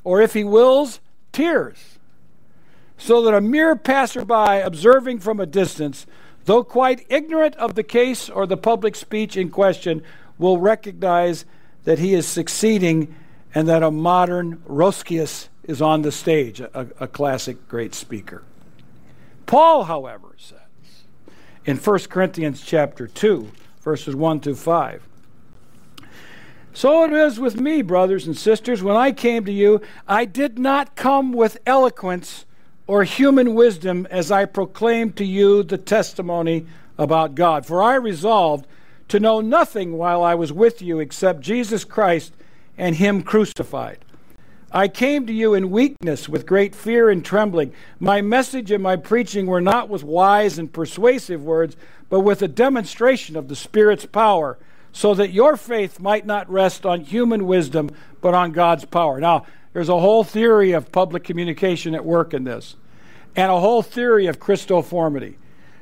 or 0.03 0.21
if 0.21 0.33
he 0.33 0.43
wills, 0.43 0.99
tears. 1.31 1.97
So 2.97 3.21
that 3.23 3.33
a 3.33 3.41
mere 3.41 3.75
passerby 3.75 4.61
observing 4.61 5.19
from 5.19 5.39
a 5.39 5.45
distance, 5.45 6.05
though 6.45 6.63
quite 6.63 7.05
ignorant 7.09 7.55
of 7.55 7.75
the 7.75 7.83
case 7.83 8.29
or 8.29 8.45
the 8.45 8.57
public 8.57 8.95
speech 8.95 9.35
in 9.35 9.49
question, 9.49 10.03
will 10.37 10.59
recognize 10.59 11.45
that 11.83 11.99
he 11.99 12.13
is 12.13 12.27
succeeding 12.27 13.15
and 13.53 13.67
that 13.67 13.83
a 13.83 13.91
modern 13.91 14.61
Roscius 14.65 15.49
is 15.63 15.81
on 15.81 16.01
the 16.01 16.11
stage, 16.11 16.59
a, 16.59 16.87
a 16.99 17.07
classic 17.07 17.67
great 17.67 17.93
speaker. 17.93 18.43
Paul, 19.45 19.83
however, 19.83 20.35
says 20.37 20.59
in 21.65 21.77
1 21.77 21.99
Corinthians 22.09 22.61
chapter 22.61 23.07
2, 23.07 23.51
verses 23.81 24.15
1 24.15 24.39
to 24.41 24.55
5. 24.55 25.07
So 26.73 27.03
it 27.03 27.13
is 27.13 27.39
with 27.39 27.59
me, 27.59 27.83
brothers 27.83 28.25
and 28.25 28.35
sisters. 28.35 28.81
When 28.81 28.95
I 28.95 29.11
came 29.11 29.45
to 29.45 29.51
you, 29.51 29.81
I 30.07 30.25
did 30.25 30.57
not 30.57 30.95
come 30.95 31.31
with 31.31 31.59
eloquence 31.67 32.45
or 32.87 33.03
human 33.03 33.53
wisdom 33.53 34.07
as 34.09 34.31
I 34.31 34.45
proclaimed 34.45 35.15
to 35.17 35.25
you 35.25 35.63
the 35.63 35.77
testimony 35.77 36.65
about 36.97 37.35
God. 37.35 37.65
For 37.65 37.81
I 37.81 37.95
resolved 37.95 38.65
to 39.09 39.19
know 39.19 39.39
nothing 39.39 39.97
while 39.97 40.23
I 40.23 40.33
was 40.33 40.51
with 40.51 40.81
you 40.81 40.99
except 40.99 41.41
Jesus 41.41 41.83
Christ 41.83 42.33
and 42.77 42.95
Him 42.95 43.23
crucified. 43.23 43.99
I 44.71 44.87
came 44.87 45.27
to 45.27 45.33
you 45.33 45.53
in 45.53 45.69
weakness 45.69 46.27
with 46.27 46.47
great 46.47 46.73
fear 46.73 47.09
and 47.09 47.23
trembling. 47.23 47.73
My 47.99 48.21
message 48.21 48.71
and 48.71 48.81
my 48.81 48.95
preaching 48.95 49.45
were 49.45 49.61
not 49.61 49.87
with 49.87 50.03
wise 50.03 50.57
and 50.57 50.73
persuasive 50.73 51.43
words, 51.43 51.77
but 52.09 52.21
with 52.21 52.41
a 52.41 52.47
demonstration 52.47 53.35
of 53.35 53.47
the 53.47 53.55
Spirit's 53.55 54.07
power, 54.07 54.57
so 54.91 55.13
that 55.13 55.31
your 55.31 55.57
faith 55.57 55.99
might 55.99 56.25
not 56.25 56.49
rest 56.49 56.87
on 56.87 57.01
human 57.01 57.45
wisdom, 57.45 57.91
but 58.19 58.33
on 58.33 58.51
God's 58.51 58.85
power. 58.85 59.19
Now, 59.19 59.45
there's 59.73 59.89
a 59.89 59.99
whole 59.99 60.23
theory 60.23 60.71
of 60.71 60.91
public 60.91 61.23
communication 61.23 61.93
at 61.93 62.05
work 62.05 62.33
in 62.33 62.43
this, 62.43 62.75
and 63.35 63.51
a 63.51 63.59
whole 63.59 63.83
theory 63.83 64.25
of 64.25 64.39
Christoformity. 64.39 65.35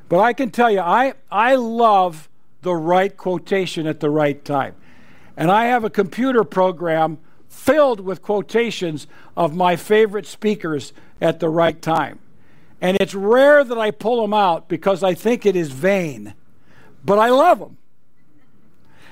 But 0.09 0.19
I 0.19 0.33
can 0.33 0.49
tell 0.49 0.69
you, 0.69 0.81
I, 0.81 1.13
I 1.31 1.55
love 1.55 2.27
the 2.61 2.75
right 2.75 3.15
quotation 3.15 3.87
at 3.87 4.01
the 4.01 4.09
right 4.09 4.43
time. 4.43 4.75
And 5.37 5.51
I 5.51 5.65
have 5.65 5.83
a 5.83 5.89
computer 5.89 6.43
program 6.43 7.19
filled 7.49 7.99
with 7.99 8.21
quotations 8.21 9.07
of 9.35 9.55
my 9.55 9.75
favorite 9.75 10.25
speakers 10.25 10.93
at 11.19 11.39
the 11.39 11.49
right 11.49 11.81
time. 11.81 12.19
And 12.79 12.97
it's 12.99 13.13
rare 13.13 13.63
that 13.63 13.77
I 13.77 13.91
pull 13.91 14.21
them 14.21 14.33
out 14.33 14.67
because 14.67 15.03
I 15.03 15.13
think 15.13 15.45
it 15.45 15.55
is 15.55 15.71
vain, 15.71 16.33
but 17.05 17.19
I 17.19 17.29
love 17.29 17.59
them. 17.59 17.77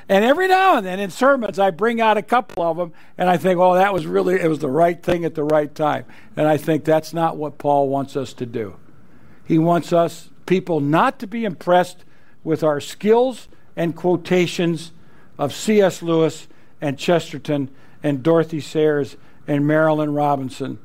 And 0.08 0.26
every 0.26 0.48
now 0.48 0.78
and 0.78 0.86
then 0.86 1.00
in 1.00 1.12
sermons, 1.12 1.60
I 1.60 1.70
bring 1.70 2.02
out 2.02 2.18
a 2.18 2.24
couple 2.24 2.64
of 2.64 2.78
them 2.78 2.94
and 3.16 3.30
I 3.30 3.38
think, 3.38 3.60
oh, 3.60 3.76
that 3.76 3.94
was 3.94 4.08
really, 4.08 4.42
it 4.42 4.48
was 4.48 4.58
the 4.58 4.70
right 4.70 5.02
thing 5.02 5.24
at 5.24 5.36
the 5.36 5.44
right 5.44 5.74
time. 5.74 6.06
And 6.36 6.48
I 6.48 6.58
think 6.58 6.84
that's 6.84 7.14
not 7.14 7.38
what 7.38 7.60
Paul 7.60 7.90
wants 7.90 8.16
us 8.16 8.34
to 8.34 8.48
do. 8.48 8.78
He 9.46 9.60
wants 9.60 9.94
us, 9.94 10.30
people, 10.48 10.80
not 10.80 11.20
to 11.20 11.28
be 11.28 11.46
impressed 11.46 12.06
with 12.44 12.64
our 12.64 12.80
skills 12.80 13.50
and 13.76 13.96
quotations 13.96 14.94
of 15.40 15.54
C.S. 15.54 16.04
Lewis 16.04 16.48
and 16.82 17.00
Chesterton 17.00 17.72
and 18.04 18.22
Dorothy 18.22 18.60
Sayers 18.60 19.18
and 19.48 19.64
Marilynne 19.64 20.16
Robinson. 20.16 20.78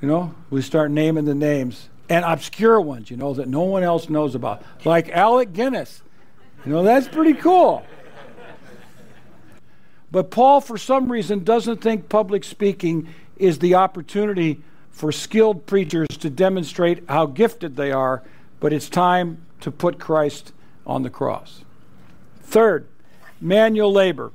You 0.00 0.08
know, 0.08 0.34
we 0.50 0.62
start 0.62 0.90
naming 0.92 1.24
the 1.24 1.34
names 1.34 1.88
and 2.08 2.24
obscure 2.24 2.80
ones, 2.80 3.10
you 3.10 3.16
know, 3.16 3.34
that 3.34 3.48
no 3.48 3.62
one 3.62 3.82
else 3.82 4.08
knows 4.08 4.34
about, 4.34 4.62
like 4.84 5.08
Alec 5.08 5.52
Guinness. 5.52 6.02
You 6.64 6.72
know, 6.72 6.82
that's 6.82 7.08
pretty 7.08 7.34
cool. 7.34 7.84
But 10.12 10.30
Paul, 10.30 10.60
for 10.60 10.78
some 10.78 11.10
reason, 11.10 11.42
doesn't 11.42 11.80
think 11.80 12.08
public 12.08 12.44
speaking 12.44 13.08
is 13.36 13.58
the 13.58 13.74
opportunity 13.74 14.62
for 14.90 15.12
skilled 15.12 15.66
preachers 15.66 16.08
to 16.08 16.30
demonstrate 16.30 17.02
how 17.08 17.26
gifted 17.26 17.76
they 17.76 17.90
are, 17.90 18.22
but 18.60 18.72
it's 18.72 18.88
time 18.88 19.44
to 19.60 19.70
put 19.70 19.98
Christ 19.98 20.52
on 20.86 21.02
the 21.02 21.10
cross. 21.10 21.64
Third, 22.40 22.86
manual 23.40 23.92
labor. 23.92 24.32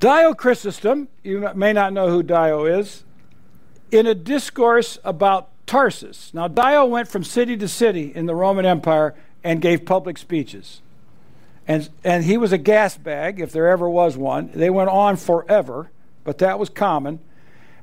Dio 0.00 0.34
Chrysostom, 0.34 1.08
you 1.22 1.48
may 1.54 1.72
not 1.72 1.92
know 1.92 2.08
who 2.08 2.22
Dio 2.22 2.66
is, 2.66 3.04
in 3.90 4.06
a 4.06 4.14
discourse 4.14 4.98
about 5.04 5.48
Tarsus. 5.66 6.32
Now, 6.34 6.48
Dio 6.48 6.84
went 6.84 7.08
from 7.08 7.24
city 7.24 7.56
to 7.56 7.68
city 7.68 8.12
in 8.14 8.26
the 8.26 8.34
Roman 8.34 8.66
Empire 8.66 9.14
and 9.42 9.62
gave 9.62 9.86
public 9.86 10.18
speeches. 10.18 10.82
And, 11.66 11.88
and 12.02 12.24
he 12.24 12.36
was 12.36 12.52
a 12.52 12.58
gas 12.58 12.98
bag, 12.98 13.40
if 13.40 13.52
there 13.52 13.68
ever 13.68 13.88
was 13.88 14.16
one. 14.16 14.50
They 14.54 14.68
went 14.68 14.90
on 14.90 15.16
forever, 15.16 15.90
but 16.22 16.38
that 16.38 16.58
was 16.58 16.68
common. 16.68 17.20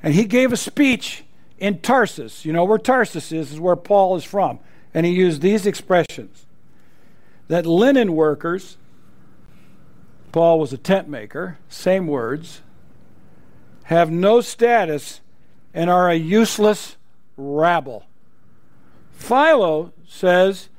And 0.03 0.13
he 0.13 0.25
gave 0.25 0.53
a 0.53 0.57
speech 0.57 1.23
in 1.57 1.79
Tarsus. 1.79 2.45
You 2.45 2.53
know 2.53 2.65
where 2.65 2.77
Tarsus 2.77 3.31
is, 3.31 3.51
is 3.51 3.59
where 3.59 3.75
Paul 3.75 4.15
is 4.15 4.23
from. 4.23 4.59
And 4.93 5.05
he 5.05 5.11
used 5.11 5.41
these 5.41 5.65
expressions 5.65 6.45
that 7.51 7.65
linen 7.65 8.13
workers 8.13 8.77
Paul 10.31 10.57
was 10.57 10.71
a 10.71 10.77
tent 10.77 11.09
maker, 11.09 11.57
same 11.67 12.07
words, 12.07 12.61
have 13.83 14.09
no 14.09 14.39
status 14.39 15.19
and 15.73 15.89
are 15.89 16.09
a 16.09 16.15
useless 16.15 16.95
rabble. 17.35 18.05
Philo 19.11 19.91
says 20.07 20.69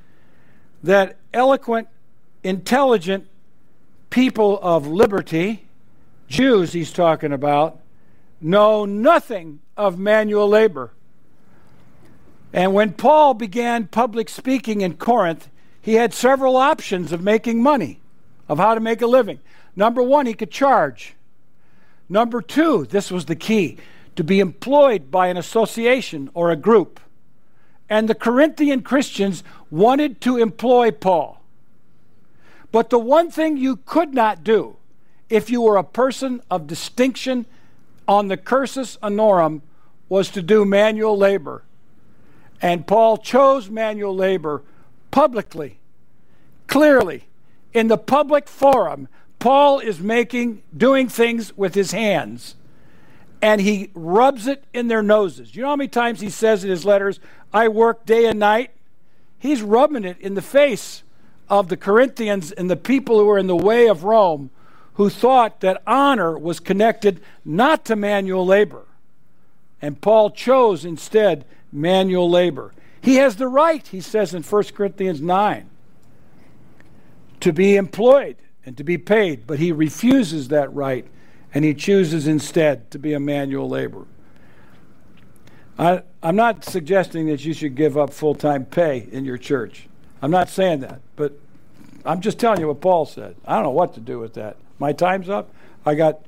that 0.83 1.19
eloquent, 1.35 1.89
intelligent 2.43 3.29
people 4.09 4.59
of 4.63 4.87
liberty, 4.87 5.67
Jews 6.27 6.73
he's 6.73 6.91
talking 6.91 7.35
about, 7.35 7.81
know 8.41 8.87
nothing 8.87 9.61
of 9.77 9.99
manual 9.99 10.49
labor. 10.49 10.93
And 12.51 12.73
when 12.73 12.95
Paul 12.95 13.35
began 13.35 13.89
public 13.89 14.31
speaking 14.31 14.81
in 14.81 14.97
Corinth, 14.97 15.51
he 15.83 15.95
had 15.95 16.15
several 16.15 16.57
options 16.57 17.13
of 17.13 17.21
making 17.21 17.63
money 17.63 18.01
of 18.49 18.59
how 18.59 18.75
to 18.75 18.81
make 18.81 19.03
a 19.03 19.07
living. 19.07 19.41
Number 19.75 20.03
one, 20.03 20.27
he 20.27 20.35
could 20.35 20.51
charge. 20.51 21.15
Number 22.09 22.41
two, 22.41 22.87
this 22.87 23.11
was 23.11 23.27
the 23.27 23.37
key, 23.37 23.79
to 24.17 24.23
be 24.23 24.41
employed 24.41 25.11
by 25.11 25.27
an 25.27 25.37
association 25.37 26.31
or 26.35 26.51
a 26.51 26.57
group. 26.57 27.01
And 27.89 28.09
the 28.09 28.15
Corinthian 28.15 28.83
Christians 28.83 29.43
wanted 29.71 30.21
to 30.23 30.37
employ 30.37 30.91
Paul. 30.93 31.43
But 32.71 32.91
the 32.91 32.99
one 32.99 33.31
thing 33.31 33.57
you 33.57 33.77
could 33.77 34.15
not 34.15 34.45
do 34.45 34.77
if 35.29 35.51
you 35.51 35.63
were 35.63 35.77
a 35.77 35.85
person 35.85 36.43
of 36.51 36.67
distinction 36.67 37.47
on 38.07 38.29
the 38.29 38.37
cursus 38.37 38.99
honorum 39.03 39.63
was 40.09 40.31
to 40.31 40.43
do 40.43 40.65
manual 40.65 41.17
labor. 41.17 41.65
And 42.61 42.87
Paul 42.87 43.17
chose 43.17 43.69
manual 43.69 44.15
labor 44.15 44.63
publicly, 45.13 45.79
clearly 46.67 47.29
in 47.73 47.87
the 47.87 47.97
public 47.97 48.49
forum, 48.49 49.07
Paul 49.39 49.79
is 49.79 50.01
making, 50.01 50.63
doing 50.77 51.09
things 51.09 51.57
with 51.57 51.75
his 51.75 51.93
hands, 51.93 52.57
and 53.41 53.61
he 53.61 53.91
rubs 53.95 54.47
it 54.47 54.65
in 54.73 54.89
their 54.89 55.03
noses. 55.03 55.55
You 55.55 55.63
know 55.63 55.69
how 55.69 55.77
many 55.77 55.89
times 55.89 56.21
he 56.21 56.31
says 56.31 56.65
in 56.65 56.71
his 56.71 56.85
letters, 56.85 57.21
I 57.53 57.69
work 57.69 58.05
day 58.05 58.27
and 58.27 58.39
night? 58.39 58.71
He's 59.39 59.63
rubbing 59.63 60.05
it 60.05 60.19
in 60.21 60.35
the 60.35 60.43
face 60.43 61.03
of 61.49 61.69
the 61.69 61.77
Corinthians 61.77 62.53
and 62.53 62.71
the 62.71 62.77
people 62.77 63.19
who 63.19 63.27
were 63.27 63.39
in 63.39 63.49
the 63.49 63.57
way 63.57 63.89
of 63.89 64.05
Rome 64.05 64.51
who 64.95 65.09
thought 65.09 65.61
that 65.61 65.83
honor 65.87 66.39
was 66.39 66.61
connected 66.61 67.21
not 67.45 67.85
to 67.87 67.97
manual 67.97 68.47
labor. 68.47 68.85
And 69.81 70.01
Paul 70.01 70.31
chose 70.31 70.85
instead 70.85 71.45
manual 71.73 72.31
labor. 72.31 72.73
He 73.03 73.17
has 73.17 73.37
the 73.37 73.49
right, 73.49 73.87
he 73.87 74.01
says 74.01 74.33
in 74.33 74.45
1 74.45 74.65
Corinthians 74.75 75.21
9 75.21 75.69
to 77.41 77.53
be 77.53 77.75
employed 77.75 78.37
and 78.65 78.77
to 78.77 78.85
be 78.85 78.97
paid, 78.97 79.45
but 79.45 79.59
he 79.59 79.73
refuses 79.73 80.49
that 80.49 80.73
right 80.73 81.05
and 81.53 81.65
he 81.65 81.75
chooses 81.75 82.29
instead 82.29 82.91
to 82.93 83.01
be 83.01 83.13
a 83.13 83.21
manual 83.21 83.69
laborer. 83.69 84.07
I, 85.77 86.03
am 86.23 86.37
not 86.37 86.65
suggesting 86.65 87.27
that 87.27 87.45
you 87.45 87.53
should 87.53 87.75
give 87.75 87.99
up 87.99 88.13
full 88.13 88.37
time 88.37 88.65
pay 88.65 89.09
in 89.11 89.25
your 89.25 89.37
church. 89.37 89.89
I'm 90.23 90.31
not 90.31 90.49
saying 90.49 90.81
that, 90.81 91.01
but 91.17 91.33
I'm 92.05 92.21
just 92.21 92.39
telling 92.39 92.61
you 92.61 92.69
what 92.69 92.81
Paul 92.81 93.05
said. 93.05 93.35
I 93.45 93.55
don't 93.55 93.65
know 93.65 93.71
what 93.71 93.95
to 93.95 94.01
do 94.01 94.21
with 94.21 94.35
that. 94.35 94.57
My 94.79 94.93
time's 94.93 95.29
up. 95.29 95.53
I 95.85 95.97
got 95.97 96.25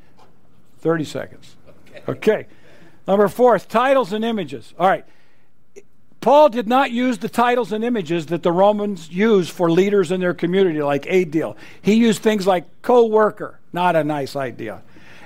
30 0.79 1.05
seconds. 1.05 1.55
Okay. 1.89 2.03
okay. 2.09 2.47
Number 3.07 3.29
four, 3.29 3.57
titles 3.61 4.13
and 4.13 4.25
images. 4.25 4.75
All 4.77 4.89
right. 4.89 5.05
Paul 6.25 6.49
did 6.49 6.67
not 6.67 6.91
use 6.91 7.19
the 7.19 7.29
titles 7.29 7.71
and 7.71 7.85
images 7.85 8.25
that 8.27 8.43
the 8.43 8.51
Romans 8.51 9.11
used 9.11 9.51
for 9.51 9.71
leaders 9.71 10.11
in 10.11 10.21
their 10.21 10.33
community, 10.33 10.81
like 10.81 11.05
a 11.07 11.27
deal. 11.27 11.55
He 11.83 11.97
used 11.97 12.23
things 12.23 12.47
like 12.47 12.65
co 12.81 13.05
worker, 13.05 13.61
not 13.75 13.95
a 13.95 14.03
nice 14.03 14.35
idea. 14.35 14.81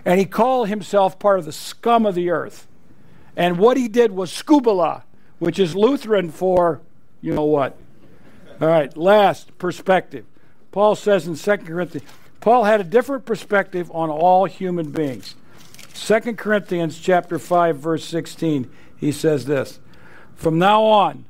And 0.04 0.18
he 0.18 0.26
called 0.26 0.66
himself 0.66 1.20
part 1.20 1.38
of 1.38 1.44
the 1.44 1.52
scum 1.52 2.04
of 2.04 2.16
the 2.16 2.30
earth. 2.30 2.66
And 3.36 3.58
what 3.58 3.76
he 3.76 3.86
did 3.86 4.10
was 4.10 4.32
skubala, 4.32 5.04
which 5.38 5.60
is 5.60 5.76
Lutheran 5.76 6.32
for 6.32 6.80
you 7.20 7.32
know 7.32 7.44
what. 7.44 7.76
All 8.60 8.66
right, 8.66 8.96
last 8.96 9.56
perspective. 9.56 10.24
Paul 10.72 10.96
says 10.96 11.28
in 11.28 11.36
2 11.36 11.64
Corinthians, 11.64 12.08
Paul 12.40 12.64
had 12.64 12.80
a 12.80 12.84
different 12.84 13.24
perspective 13.24 13.88
on 13.94 14.10
all 14.10 14.46
human 14.46 14.90
beings. 14.90 15.36
2 15.94 16.34
Corinthians 16.34 16.98
chapter 16.98 17.38
5 17.38 17.76
verse 17.76 18.04
16, 18.04 18.68
he 18.96 19.12
says 19.12 19.46
this. 19.46 19.78
From 20.38 20.56
now 20.56 20.84
on, 20.84 21.24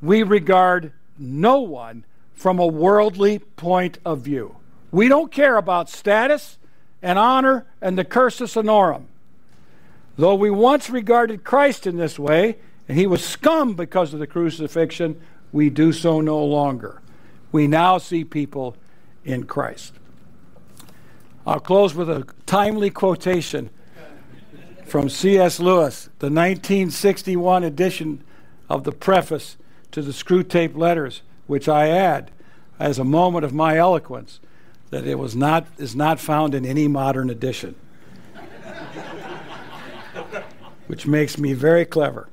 we 0.00 0.22
regard 0.22 0.92
no 1.18 1.60
one 1.60 2.06
from 2.32 2.58
a 2.58 2.66
worldly 2.66 3.38
point 3.38 3.98
of 4.06 4.22
view. 4.22 4.56
We 4.90 5.06
don't 5.06 5.30
care 5.30 5.58
about 5.58 5.90
status 5.90 6.56
and 7.02 7.18
honor 7.18 7.66
and 7.82 7.98
the 7.98 8.06
cursus 8.06 8.54
honorum. 8.54 9.04
Though 10.16 10.34
we 10.34 10.50
once 10.50 10.88
regarded 10.88 11.44
Christ 11.44 11.86
in 11.86 11.98
this 11.98 12.18
way, 12.18 12.56
and 12.88 12.96
he 12.96 13.06
was 13.06 13.22
scum 13.22 13.74
because 13.74 14.14
of 14.14 14.18
the 14.18 14.26
crucifixion, 14.26 15.20
we 15.52 15.68
do 15.68 15.92
so 15.92 16.22
no 16.22 16.42
longer. 16.42 17.02
We 17.52 17.66
now 17.66 17.98
see 17.98 18.24
people 18.24 18.76
in 19.26 19.44
Christ. 19.44 19.92
I'll 21.46 21.60
close 21.60 21.94
with 21.94 22.08
a 22.08 22.26
timely 22.46 22.88
quotation 22.88 23.68
from 24.86 25.10
C.S. 25.10 25.60
Lewis, 25.60 26.04
the 26.18 26.30
1961 26.30 27.62
edition 27.62 28.24
of 28.74 28.82
the 28.82 28.92
preface 28.92 29.56
to 29.92 30.02
the 30.02 30.10
Screwtape 30.10 30.76
Letters, 30.76 31.22
which 31.46 31.68
I 31.68 31.88
add 31.88 32.32
as 32.80 32.98
a 32.98 33.04
moment 33.04 33.44
of 33.44 33.54
my 33.54 33.78
eloquence 33.78 34.40
that 34.90 35.06
it 35.06 35.16
was 35.16 35.36
not, 35.36 35.68
is 35.78 35.94
not 35.94 36.18
found 36.18 36.56
in 36.56 36.66
any 36.66 36.88
modern 36.88 37.30
edition, 37.30 37.76
which 40.88 41.06
makes 41.06 41.38
me 41.38 41.52
very 41.52 41.84
clever. 41.84 42.28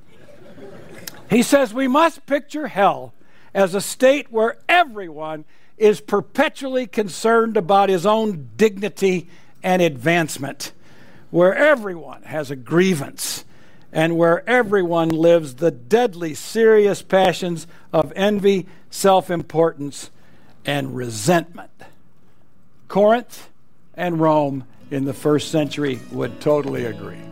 He 1.30 1.43
says 1.43 1.75
we 1.75 1.88
must 1.88 2.25
picture 2.25 2.67
hell 2.67 3.13
as 3.54 3.75
a 3.75 3.82
state 3.82 4.32
where 4.32 4.58
everyone 4.67 5.45
is 5.77 6.01
perpetually 6.01 6.88
concerned 6.88 7.56
about 7.56 7.89
his 7.89 8.06
own 8.06 8.49
dignity 8.58 9.30
and 9.62 9.82
advancement, 9.82 10.71
where 11.30 11.56
everyone 11.56 12.23
has 12.23 12.49
a 12.49 12.56
grievance 12.56 13.45
and 13.91 14.17
where 14.17 14.47
everyone 14.49 15.10
lives 15.10 15.56
the 15.56 15.71
deadly 15.71 16.34
serious 16.34 17.01
passions 17.01 17.67
of 17.91 18.13
envy, 18.15 18.67
self 18.89 19.30
importance, 19.30 20.10
and 20.65 20.95
resentment. 20.95 21.71
Corinth 22.88 23.49
and 23.95 24.19
Rome 24.19 24.65
in 24.89 25.06
the 25.06 25.13
first 25.13 25.51
century 25.51 25.99
would 26.12 26.41
totally 26.41 26.86
agree. 26.86 27.31